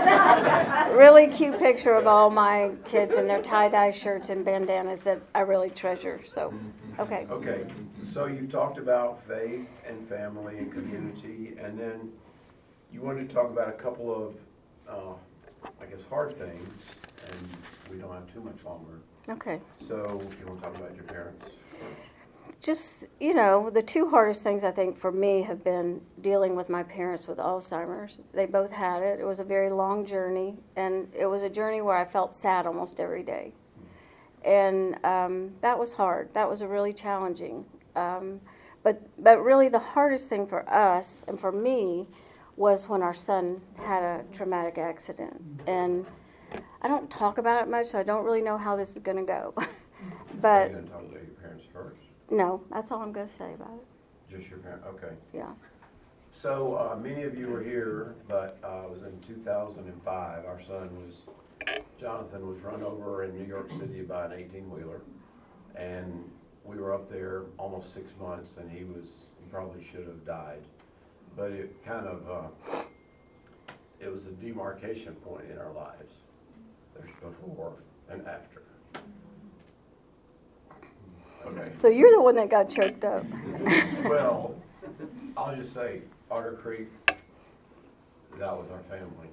[0.98, 5.42] really cute picture of all my kids in their tie-dye shirts and bandanas that I
[5.42, 6.22] really treasure.
[6.26, 6.54] So,
[7.00, 7.28] okay.
[7.30, 7.66] Okay,
[8.14, 12.10] so you've talked about faith and family and community, and then
[12.94, 14.36] you wanted to talk about a couple of,
[14.88, 15.14] uh,
[15.82, 16.86] I guess, hard things,
[17.28, 17.50] and
[17.92, 19.02] we don't have too much longer.
[19.30, 19.60] Okay.
[19.80, 21.46] So you want to talk about your parents?
[22.62, 26.70] Just, you know, the two hardest things I think for me have been dealing with
[26.70, 28.20] my parents with Alzheimer's.
[28.34, 29.20] They both had it.
[29.20, 32.66] It was a very long journey, and it was a journey where I felt sad
[32.66, 33.54] almost every day.
[34.44, 36.34] And um, that was hard.
[36.34, 37.66] That was a really challenging.
[37.96, 38.42] Um,
[38.82, 42.08] but, but really, the hardest thing for us and for me
[42.56, 45.42] was when our son had a traumatic accident.
[45.68, 46.06] And
[46.82, 49.18] I don't talk about it much, so I don't really know how this is going
[49.18, 49.54] to go.
[49.58, 49.68] Are
[50.42, 51.98] but you going to talk about your parents first?
[52.30, 54.36] no, that's all I'm going to say about it.
[54.38, 55.16] Just your parents, okay.
[55.34, 55.52] Yeah.
[56.30, 60.04] So, uh, many of you were here, but, uh, it was in two thousand and
[60.04, 61.22] five, our son was,
[62.00, 65.02] Jonathan was run over in New York City by an eighteen-wheeler.
[65.76, 66.30] And
[66.64, 69.06] we were up there almost six months, and he was,
[69.40, 70.62] he probably should have died.
[71.36, 72.82] But it kind of, uh,
[74.00, 76.14] it was a demarcation point in our lives.
[77.00, 77.74] There's before
[78.10, 78.64] and after.
[81.46, 81.72] Okay.
[81.78, 83.26] So you're the one that got choked up.
[84.04, 84.56] Well,
[85.38, 89.30] I'll just say, Otter Creek, that was our family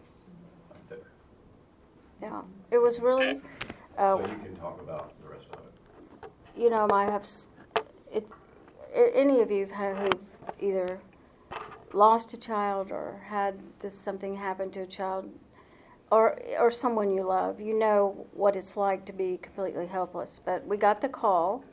[0.71, 0.99] up there.
[2.23, 2.43] Yeah.
[2.71, 3.41] It was really,
[3.99, 6.31] So uh, you can talk about the rest of it.
[6.61, 7.47] you know, I have, s-
[8.13, 8.27] it,
[8.95, 10.13] any of you who've
[10.61, 11.01] either
[11.93, 15.31] lost a child or had this something happen to a child
[16.15, 20.41] or or someone you love, you know what it's like to be completely helpless.
[20.45, 21.65] But we got the call.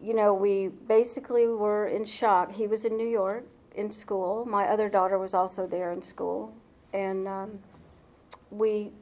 [0.00, 2.52] You know, we basically were in shock.
[2.52, 3.44] He was in New York
[3.74, 4.44] in school.
[4.44, 6.54] My other daughter was also there in school,
[6.92, 7.58] and um,
[8.50, 8.92] we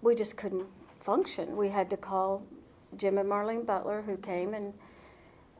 [0.00, 0.66] we just couldn't
[1.00, 1.56] function.
[1.56, 2.44] We had to call
[2.96, 4.72] Jim and Marlene Butler, who came and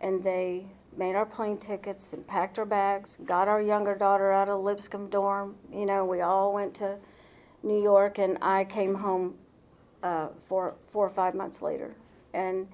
[0.00, 0.66] and they
[0.96, 5.10] made our plane tickets and packed our bags, got our younger daughter out of Lipscomb
[5.10, 5.56] dorm.
[5.72, 6.98] You know, we all went to
[7.62, 9.34] New York, and I came home
[10.02, 11.94] uh, four, four or five months later.
[12.34, 12.68] And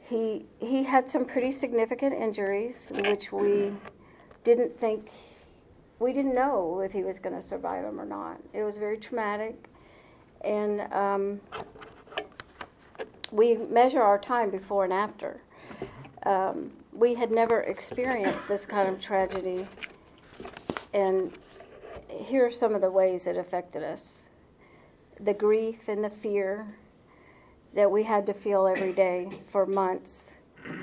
[0.00, 3.72] he, he had some pretty significant injuries, which we
[4.44, 5.10] didn't think,
[5.98, 8.40] we didn't know if he was going to survive them or not.
[8.52, 9.68] It was very traumatic.
[10.42, 11.40] And um,
[13.30, 15.42] we measure our time before and after.
[16.24, 19.66] Um, we had never experienced this kind of tragedy.
[20.92, 21.32] And
[22.18, 24.28] here are some of the ways it affected us
[25.22, 26.66] the grief and the fear
[27.74, 30.34] that we had to feel every day for months.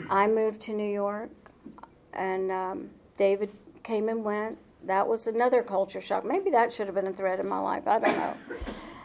[0.10, 1.32] I moved to New York,
[2.13, 3.50] and um, David
[3.84, 4.58] came and went.
[4.86, 6.24] That was another culture shock.
[6.24, 7.88] Maybe that should have been a threat in my life.
[7.88, 8.38] I don't know.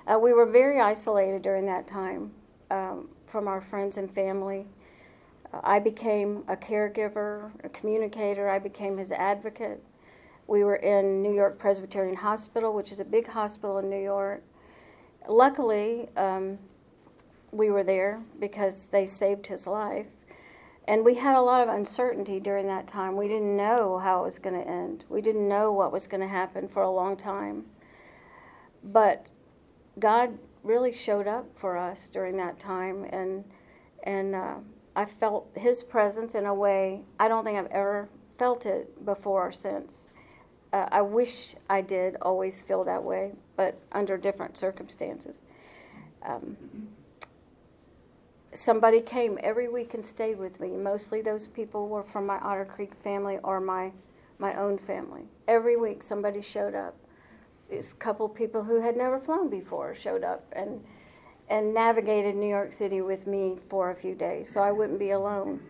[0.07, 2.33] Uh, we were very isolated during that time
[2.71, 4.67] um, from our friends and family.
[5.65, 8.49] I became a caregiver, a communicator.
[8.49, 9.83] I became his advocate.
[10.53, 14.43] We were in New York Presbyterian Hospital, which is a big hospital in New York.
[15.27, 16.59] Luckily, um,
[17.53, 20.09] we were there because they saved his life.
[20.87, 23.17] And we had a lot of uncertainty during that time.
[23.17, 25.07] We didn't know how it was going to end.
[25.09, 27.65] We didn't know what was going to happen for a long time.
[28.85, 29.29] But
[29.99, 33.43] God really showed up for us during that time, and
[34.03, 34.57] and uh,
[34.95, 39.49] I felt His presence in a way I don't think I've ever felt it before
[39.49, 40.09] or since.
[40.73, 45.41] Uh, I wish I did always feel that way, but under different circumstances.
[46.25, 46.57] Um,
[48.53, 50.71] somebody came every week and stayed with me.
[50.71, 53.93] Mostly those people were from my Otter Creek family or my
[54.39, 55.23] my own family.
[55.47, 56.97] Every week somebody showed up.
[57.71, 60.83] A couple people who had never flown before showed up and
[61.49, 65.11] and navigated New York City with me for a few days, so I wouldn't be
[65.11, 65.61] alone.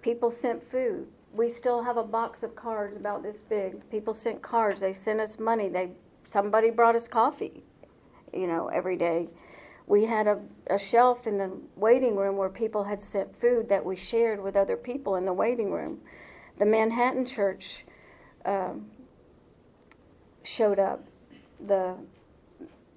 [0.00, 3.88] People sent food we still have a box of cards about this big.
[3.90, 4.80] People sent cards.
[4.80, 5.68] They sent us money.
[5.68, 5.92] They
[6.24, 7.62] somebody brought us coffee,
[8.32, 9.28] you know, every day.
[9.86, 13.84] We had a, a shelf in the waiting room where people had sent food that
[13.84, 16.00] we shared with other people in the waiting room.
[16.58, 17.84] The Manhattan Church
[18.44, 18.86] um,
[20.42, 21.04] showed up.
[21.66, 21.96] The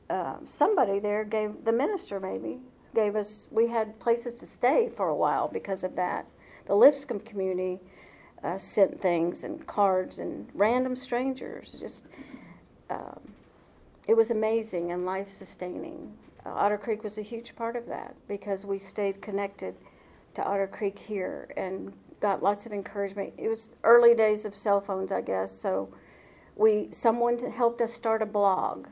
[0.10, 2.60] uh, somebody there gave the minister maybe
[2.94, 3.48] gave us.
[3.52, 6.26] We had places to stay for a while because of that.
[6.66, 7.80] The Lipscomb community
[8.44, 11.76] uh, sent things and cards and random strangers.
[11.80, 12.06] Just
[12.90, 13.20] um,
[14.08, 16.12] it was amazing and life sustaining.
[16.46, 19.76] Uh, Otter Creek was a huge part of that because we stayed connected
[20.34, 23.34] to Otter Creek here and got lots of encouragement.
[23.38, 25.90] It was early days of cell phones, I guess, so
[26.56, 28.88] we someone helped us start a blog,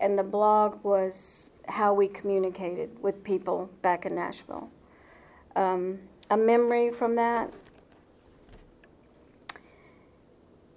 [0.00, 4.70] and the blog was how we communicated with people back in Nashville.
[5.56, 5.98] Um,
[6.30, 7.52] a memory from that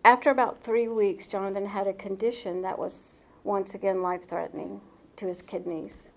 [0.05, 4.81] after about three weeks, Jonathan had a condition that was once again life threatening
[5.17, 6.11] to his kidneys.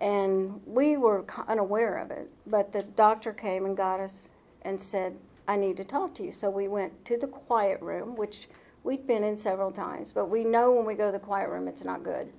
[0.00, 4.30] And we were unaware of it, but the doctor came and got us
[4.62, 6.32] and said, I need to talk to you.
[6.32, 8.48] So we went to the quiet room, which
[8.84, 11.68] we'd been in several times, but we know when we go to the quiet room
[11.68, 12.32] it's not good.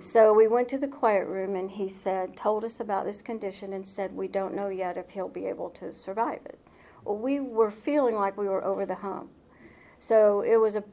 [0.00, 3.74] So we went to the quiet room and he said, told us about this condition
[3.74, 6.58] and said, We don't know yet if he'll be able to survive it.
[7.04, 9.30] Well, we were feeling like we were over the hump.
[10.00, 10.84] So it was a,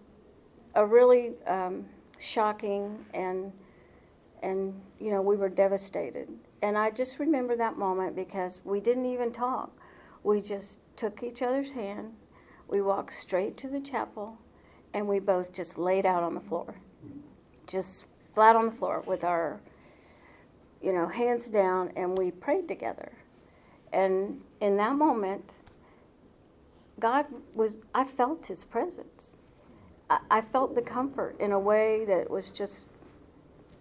[0.75, 1.85] a really um,
[2.19, 3.51] shocking and,
[4.43, 6.29] and, you know, we were devastated.
[6.61, 9.71] And I just remember that moment because we didn't even talk.
[10.23, 12.13] We just took each other's hand,
[12.67, 14.37] we walked straight to the chapel,
[14.93, 16.75] and we both just laid out on the floor.
[17.67, 19.61] Just flat on the floor with our,
[20.81, 23.11] you know, hands down, and we prayed together.
[23.93, 25.53] And in that moment,
[26.99, 29.37] God was, I felt His presence.
[30.09, 32.87] I, I felt the comfort in a way that was just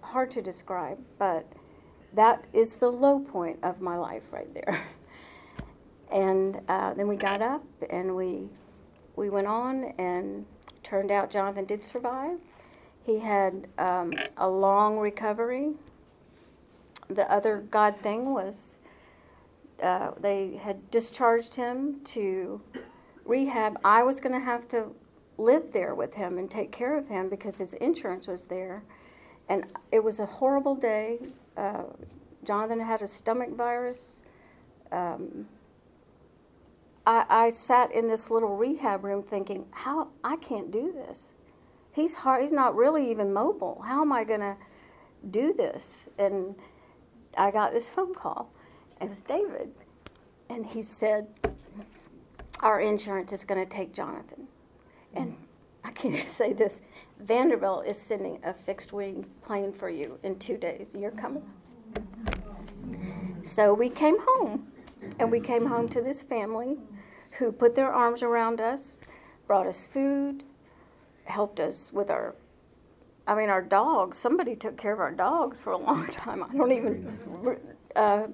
[0.02, 1.46] hard to describe, but
[2.14, 4.86] that is the low point of my life right there.
[6.12, 8.48] and uh, then we got up and we
[9.16, 10.44] we went on, and
[10.82, 12.38] turned out Jonathan did survive.
[13.04, 15.72] He had um, a long recovery.
[17.08, 18.78] The other God thing was
[19.82, 22.60] uh, they had discharged him to
[23.26, 24.86] rehab, I was going to have to
[25.38, 28.82] live there with him and take care of him because his insurance was there.
[29.48, 31.18] And it was a horrible day.
[31.56, 31.84] Uh,
[32.44, 34.22] Jonathan had a stomach virus.
[34.92, 35.46] Um,
[37.06, 41.32] I, I sat in this little rehab room thinking, how I can't do this.
[41.92, 42.42] He's hard.
[42.42, 43.82] He's not really even mobile.
[43.86, 44.56] How am I going to
[45.30, 46.08] do this?
[46.18, 46.54] And
[47.38, 48.50] I got this phone call.
[49.00, 49.70] It was David,
[50.48, 51.26] and he said,
[52.60, 54.48] "Our insurance is going to take Jonathan."
[55.14, 55.36] And
[55.84, 56.82] I can't say this.
[57.20, 60.94] Vanderbilt is sending a fixed wing plane for you in two days.
[60.98, 61.42] You're coming.
[63.42, 64.72] So we came home,
[65.18, 66.76] and we came home to this family
[67.38, 68.98] who put their arms around us,
[69.46, 70.42] brought us food,
[71.24, 72.34] helped us with our
[73.26, 76.44] I mean, our dogs, somebody took care of our dogs for a long time.
[76.44, 77.18] I don't even,
[77.96, 78.28] uh,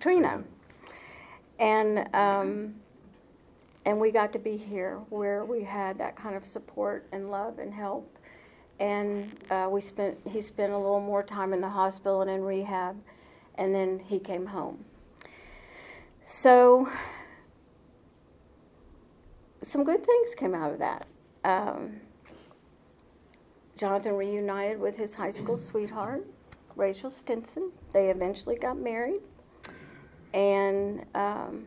[0.00, 0.42] Trina.
[1.58, 2.74] And, um,
[3.84, 7.58] and we got to be here where we had that kind of support and love
[7.58, 8.18] and help.
[8.78, 12.42] And uh, we spent, he spent a little more time in the hospital and in
[12.42, 12.96] rehab,
[13.56, 14.84] and then he came home.
[16.20, 16.88] So,
[19.62, 21.06] some good things came out of that.
[21.44, 22.00] Um,
[23.76, 26.26] Jonathan reunited with his high school sweetheart,
[26.76, 27.72] Rachel Stinson.
[27.92, 29.20] They eventually got married.
[30.34, 31.66] And um,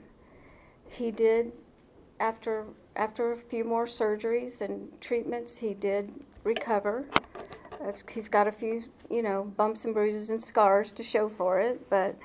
[0.90, 1.52] he did,
[2.20, 6.12] after, after a few more surgeries and treatments, he did
[6.44, 7.06] recover.
[8.10, 11.90] He's got a few, you know, bumps and bruises and scars to show for it,
[11.90, 12.16] but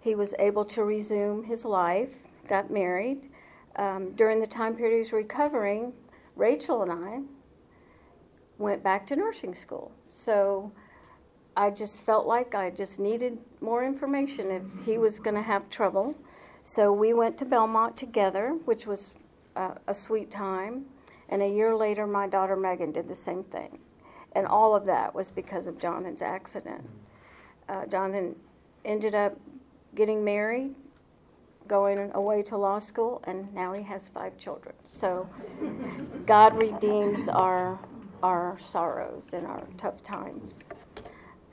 [0.00, 2.14] he was able to resume his life,
[2.48, 3.30] got married.
[3.76, 5.92] Um, during the time period he was recovering,
[6.36, 7.20] Rachel and I
[8.58, 9.92] went back to nursing school.
[10.04, 10.72] So
[11.56, 15.68] I just felt like I just needed more information if he was going to have
[15.68, 16.14] trouble.
[16.62, 19.12] So we went to Belmont together, which was
[19.56, 20.84] uh, a sweet time.
[21.28, 23.78] And a year later, my daughter Megan did the same thing.
[24.34, 26.88] And all of that was because of Jonathan's accident.
[27.68, 28.34] Uh, Jonathan
[28.84, 29.38] ended up
[29.94, 30.74] getting married,
[31.68, 34.74] going away to law school, and now he has five children.
[34.84, 35.28] So
[36.26, 37.78] God redeems our
[38.22, 40.60] our sorrows and our tough times.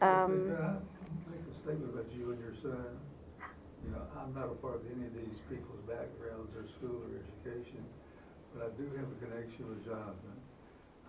[0.02, 2.86] Um, make a statement about you and your son.
[4.20, 7.82] I'm not a part of any of these people's backgrounds or school or education,
[8.54, 10.36] but I do have a connection with Jonathan.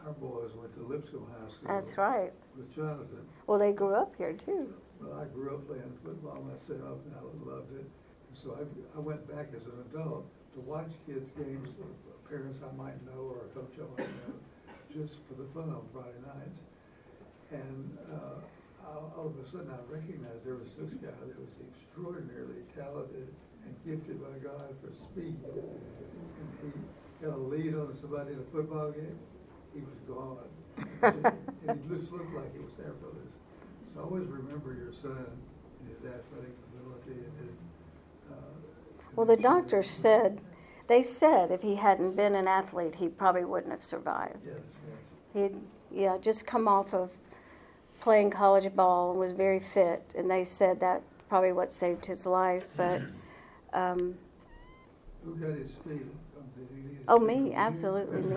[0.07, 1.69] Our boys went to Lipscomb High School.
[1.69, 2.33] That's right.
[2.57, 3.27] With Jonathan.
[3.47, 4.73] Well, they grew up here too.
[5.03, 7.85] Well, I grew up playing football myself, and I loved it.
[7.85, 8.63] And so I,
[8.97, 11.69] I went back as an adult to watch kids' games,
[12.29, 14.39] parents I might know or a coach I might know
[14.95, 16.61] just for the fun on Friday nights.
[17.51, 18.39] And uh,
[18.87, 23.28] all, all of a sudden, I recognized there was this guy that was extraordinarily talented
[23.64, 25.37] and gifted by God for speed.
[25.55, 29.18] And he got a lead on somebody in a football game,
[29.74, 30.49] he was gone.
[31.03, 33.33] and he just looked like he was effortless.
[33.95, 37.57] So I always remember your son and his athletic ability and his.
[38.31, 38.35] Uh,
[39.16, 40.41] well, the doctor said
[40.87, 44.39] they said if he hadn't been an athlete, he probably wouldn't have survived.
[44.45, 44.57] Yes,
[45.35, 45.43] yes.
[45.51, 45.57] He'd
[45.93, 47.11] yeah just come off of
[48.01, 52.27] playing college ball and was very fit, and they said that probably what saved his
[52.27, 52.65] life.
[52.77, 53.03] But
[53.73, 54.17] um,
[55.25, 56.09] who got his speed?
[57.09, 58.37] Oh, me, absolutely me.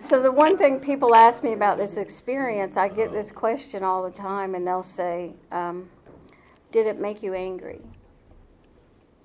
[0.00, 4.02] so the one thing people ask me about this experience, I get this question all
[4.02, 5.32] the time, and they'll say.
[5.50, 5.88] Um,
[6.70, 7.80] did it make you angry?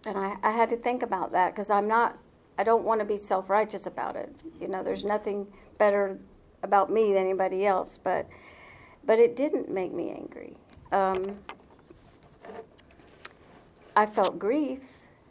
[0.05, 2.17] And I, I had to think about that because I'm not,
[2.57, 4.33] I don't want to be self righteous about it.
[4.59, 5.47] You know, there's nothing
[5.77, 6.17] better
[6.63, 8.27] about me than anybody else, but,
[9.05, 10.55] but it didn't make me angry.
[10.91, 11.35] Um,
[13.95, 14.81] I felt grief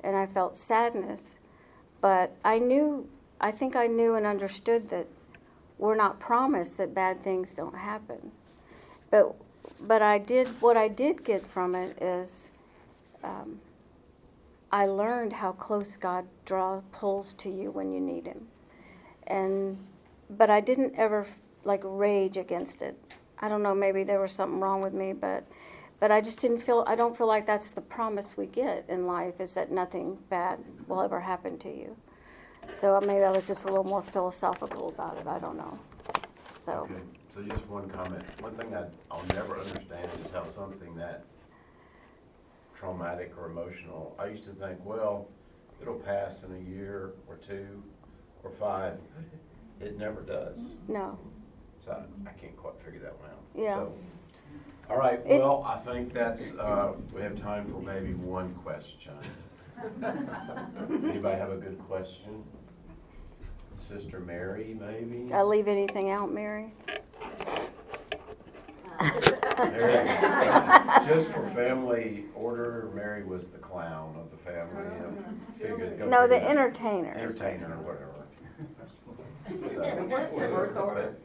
[0.03, 1.37] and I felt sadness,
[2.01, 3.09] but I knew,
[3.41, 5.07] I think I knew and understood that
[5.79, 8.31] we're not promised that bad things don't happen.
[9.11, 9.35] But
[9.81, 12.51] but I did what I did get from it is
[13.23, 13.61] um,
[14.75, 18.49] I learned how close God draw pulls to you when you need Him,
[19.29, 19.79] and
[20.29, 21.29] but I didn't ever
[21.63, 22.99] like rage against it.
[23.39, 25.45] I don't know, maybe there was something wrong with me, but
[26.01, 26.83] but I just didn't feel.
[26.89, 30.59] I don't feel like that's the promise we get in life is that nothing bad
[30.89, 31.97] will ever happen to you.
[32.75, 35.29] So maybe I was just a little more philosophical about it.
[35.29, 35.79] I don't know.
[36.65, 36.73] So.
[36.91, 36.95] Okay.
[37.33, 38.25] So just one comment.
[38.43, 41.23] One thing I, I'll never understand is how something that
[42.85, 45.29] traumatic or emotional, I used to think, well,
[45.81, 47.83] it'll pass in a year or two
[48.43, 48.99] or five.
[49.81, 50.59] It never does.
[50.89, 51.19] No.
[51.85, 53.43] So I, I can't quite figure that one out.
[53.57, 53.75] Yeah.
[53.77, 53.93] So,
[54.91, 59.15] All right, It- well, I think that's, uh, we have time for maybe one question.
[60.03, 62.45] Anybody have a good question?
[63.89, 65.25] Sister Mary, maybe?
[65.25, 66.73] Did I leave anything out, Mary?
[69.59, 70.07] Mary,
[71.07, 74.77] Just for family order, Mary was the clown of the family.
[74.77, 75.15] I oh,
[75.59, 77.13] figured- go No, the entertainer.
[77.13, 78.11] Entertainer or whatever.
[79.75, 81.17] So, What's the birth order?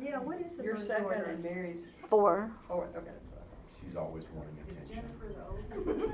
[0.00, 1.24] Yeah, what is the Your birth second order?
[1.24, 2.50] and Mary's Four.
[2.68, 3.10] fourth, okay.
[3.84, 6.12] She's always wanting attention.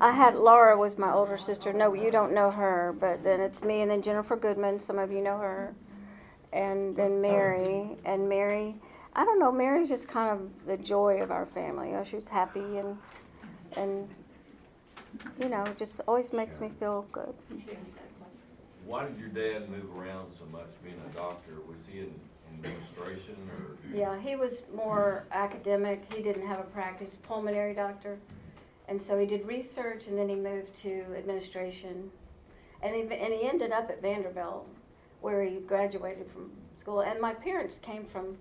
[0.00, 1.72] I had Laura was my older sister.
[1.72, 4.78] No, you don't know her, but then it's me and then Jennifer Goodman.
[4.78, 5.74] Some of you know her,
[6.52, 7.96] and then Mary.
[8.04, 8.76] And Mary,
[9.16, 9.50] I don't know.
[9.50, 11.88] Mary's just kind of the joy of our family.
[11.88, 12.96] Oh, you know, she was happy and
[13.76, 14.08] and
[15.40, 17.34] you know, just always makes me feel good.
[18.84, 21.54] Why did your dad move around so much being a doctor?
[21.66, 22.14] Was he in
[22.52, 23.96] administration or?
[23.96, 26.04] Yeah, he was more academic.
[26.12, 28.18] He didn't have a practice, pulmonary doctor.
[28.88, 32.10] And so he did research and then he moved to administration.
[32.82, 34.68] And he, and he ended up at Vanderbilt
[35.22, 37.00] where he graduated from school.
[37.00, 38.36] And my parents came from,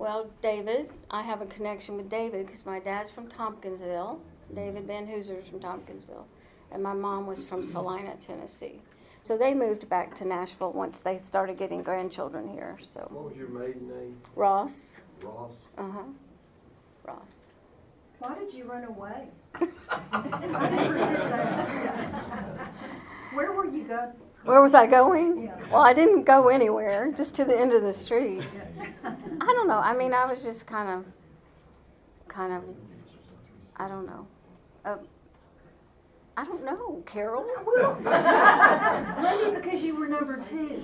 [0.00, 0.90] well, David.
[1.10, 4.18] I have a connection with David because my dad's from Tompkinsville.
[4.54, 6.26] David Van Hooser's from Tompkinsville.
[6.72, 8.80] And my mom was from Celina, Tennessee.
[9.22, 12.78] So they moved back to Nashville once they started getting grandchildren here.
[12.80, 14.16] So What was your maiden name?
[14.34, 14.94] Ross.
[15.22, 15.52] Ross?
[15.76, 16.02] Uh huh.
[17.04, 17.34] Ross.
[18.20, 19.28] Why did you run away?
[20.12, 22.72] I never did that.
[23.34, 24.12] Where were you going?
[24.44, 25.52] Where was I going?
[25.70, 28.42] Well, I didn't go anywhere, just to the end of the street.
[29.04, 29.78] I don't know.
[29.78, 31.04] I mean, I was just kind of,
[32.28, 32.64] kind of,
[33.76, 34.26] I don't know.
[34.84, 34.96] Uh,
[36.36, 37.44] I don't know, Carol.
[39.22, 40.82] Maybe because you were number two.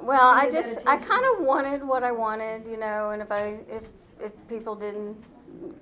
[0.00, 3.58] Well, I just, I kind of wanted what I wanted, you know, and if I,
[3.68, 3.84] if,
[4.18, 5.22] if people didn't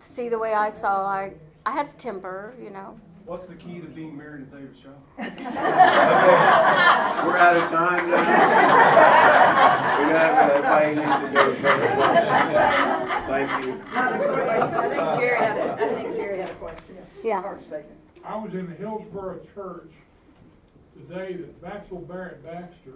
[0.00, 1.32] see the way I saw, I,
[1.64, 2.98] I had to temper, you know.
[3.24, 4.90] What's the key to being married to David Shaw?
[5.16, 5.24] We're
[7.38, 8.20] out of time now.
[9.98, 11.54] We got, everybody needs to go.
[13.26, 13.80] Thank you.
[13.94, 13.96] I
[14.88, 16.96] think Jerry had, a- I think Jerry had a question.
[17.24, 17.42] Yeah.
[17.42, 17.98] Or statement.
[18.24, 19.90] I was in the Hillsboro church
[20.96, 22.92] the day that Batsell Barrett Baxter,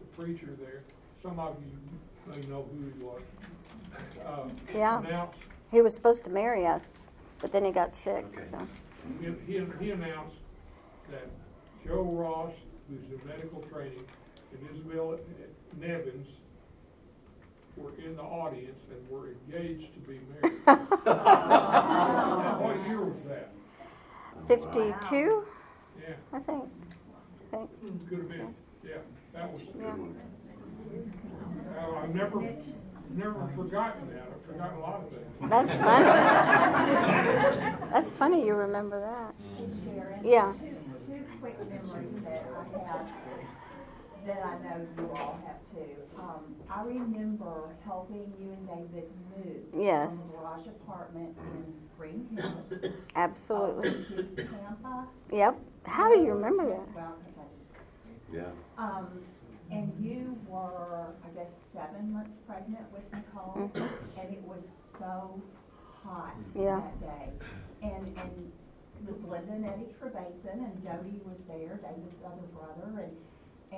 [0.00, 0.82] the preacher there,
[1.22, 3.20] some of you may know who he was,
[4.26, 4.98] uh, Yeah.
[4.98, 5.38] announced,
[5.70, 7.04] He was supposed to marry us,
[7.40, 8.42] but then he got sick, Okay.
[8.44, 8.58] so.
[9.20, 10.36] He, he, he announced
[11.10, 11.28] that
[11.86, 12.52] Joe Ross,
[12.88, 14.04] who's in medical training,
[14.52, 15.18] and Isabel
[15.80, 16.28] Nevins
[17.76, 20.58] were in the audience and were engaged to be married.
[21.04, 23.50] Now, what year was that?
[24.46, 25.44] 52,
[26.00, 26.64] Yeah, I think.
[27.52, 28.08] I think.
[28.08, 28.98] could have been, yeah,
[29.34, 29.62] that was.
[29.78, 29.94] Yeah.
[31.78, 32.40] Uh, I've never,
[33.16, 34.28] never forgotten that.
[34.34, 35.50] I've forgotten a lot of things.
[35.50, 36.04] That's funny.
[37.90, 39.34] That's funny you remember that.
[39.84, 40.20] Sharon?
[40.24, 40.52] Yeah.
[40.52, 43.06] Two, two quick memories that I have,
[44.26, 45.96] that I know you all have too.
[46.18, 49.82] Um, I remember helping you and David move.
[49.82, 50.38] Yes.
[50.38, 51.64] From the garage apartment in
[51.98, 52.94] Green Hills.
[53.16, 53.88] Absolutely.
[53.90, 55.06] Over to Tampa.
[55.32, 55.58] Yep.
[55.84, 56.88] How do you remember that?
[56.94, 58.50] Well, 'cause I just Yeah.
[58.78, 59.06] um,
[59.72, 64.62] and you were, I guess, seven months pregnant with Nicole, and it was
[64.98, 65.42] so
[66.04, 66.80] hot Yeah.
[66.80, 67.28] that day.
[67.82, 68.52] And, and
[69.00, 73.16] it was Linda and Eddie Trevathan, and Dodie was there, David's other brother, and,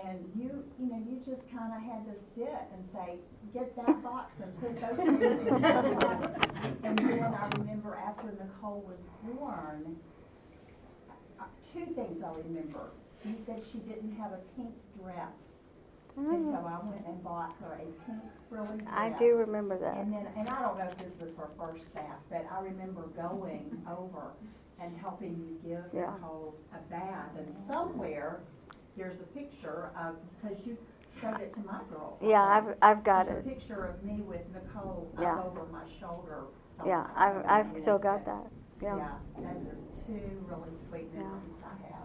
[0.05, 3.19] and you, you know, you just kinda had to sit and say,
[3.53, 6.47] get that box and put those things in that box.
[6.83, 9.97] And then I remember after Nicole was born,
[11.39, 12.91] uh, two things I remember.
[13.25, 15.54] You said she didn't have a pink dress.
[16.17, 16.43] And mm.
[16.53, 18.91] so I went and bought her a pink frilly dress.
[18.93, 19.97] I do remember that.
[19.97, 23.03] And then, and I don't know if this was her first bath, but I remember
[23.17, 24.33] going over
[24.81, 26.13] and helping you give Yeah.
[26.15, 27.31] Nicole a bath.
[27.37, 28.41] And somewhere,
[28.97, 30.77] there's a picture of, because you
[31.21, 32.19] showed it to my girls.
[32.23, 32.43] Yeah.
[32.43, 33.59] I've, I've got There's a it.
[33.59, 35.35] picture of me with Nicole Yeah.
[35.35, 36.45] up over my shoulder.
[36.87, 37.07] Yeah.
[37.17, 38.47] I've, I've still got that.
[38.83, 38.97] Yeah.
[38.97, 41.23] Yeah, those are two really sweet Yeah.
[41.23, 42.04] memories I have.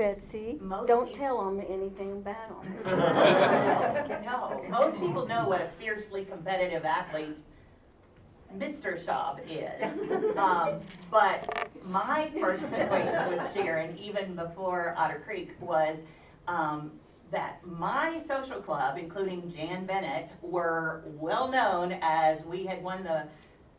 [0.00, 4.20] Betsy, Most don't people- tell them anything bad on her.
[4.24, 7.36] No, most people know what a fiercely competitive athlete
[8.56, 8.98] Mr.
[8.98, 10.36] Schaub is.
[10.38, 10.80] Um,
[11.10, 15.98] but my first acquaintance with Sharon, even before Otter Creek, was
[16.48, 16.92] um,
[17.30, 23.26] that my social club, including Jan Bennett, were well-known as we had won the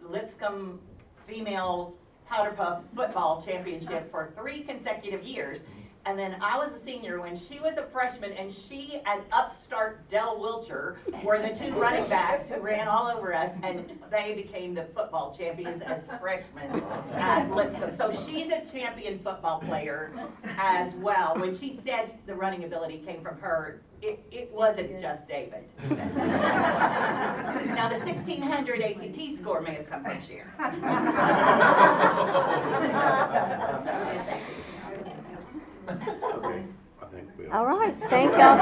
[0.07, 0.79] Lipscomb
[1.25, 1.95] Female
[2.27, 5.61] Powder Puff Football Championship for three consecutive years.
[6.05, 10.09] And then I was a senior when she was a freshman, and she and upstart
[10.09, 14.73] Dell Wilcher were the two running backs who ran all over us, and they became
[14.73, 16.83] the football champions as freshmen
[17.13, 17.95] at Lipscomb.
[17.95, 20.11] So she's a champion football player
[20.57, 21.35] as well.
[21.37, 25.63] When she said the running ability came from her, it, it wasn't just David.
[25.89, 30.49] Now, the 1600 ACT score may have come from Sharon.
[35.89, 36.63] Okay,
[37.01, 37.47] I think we.
[37.47, 38.57] All right, thank y'all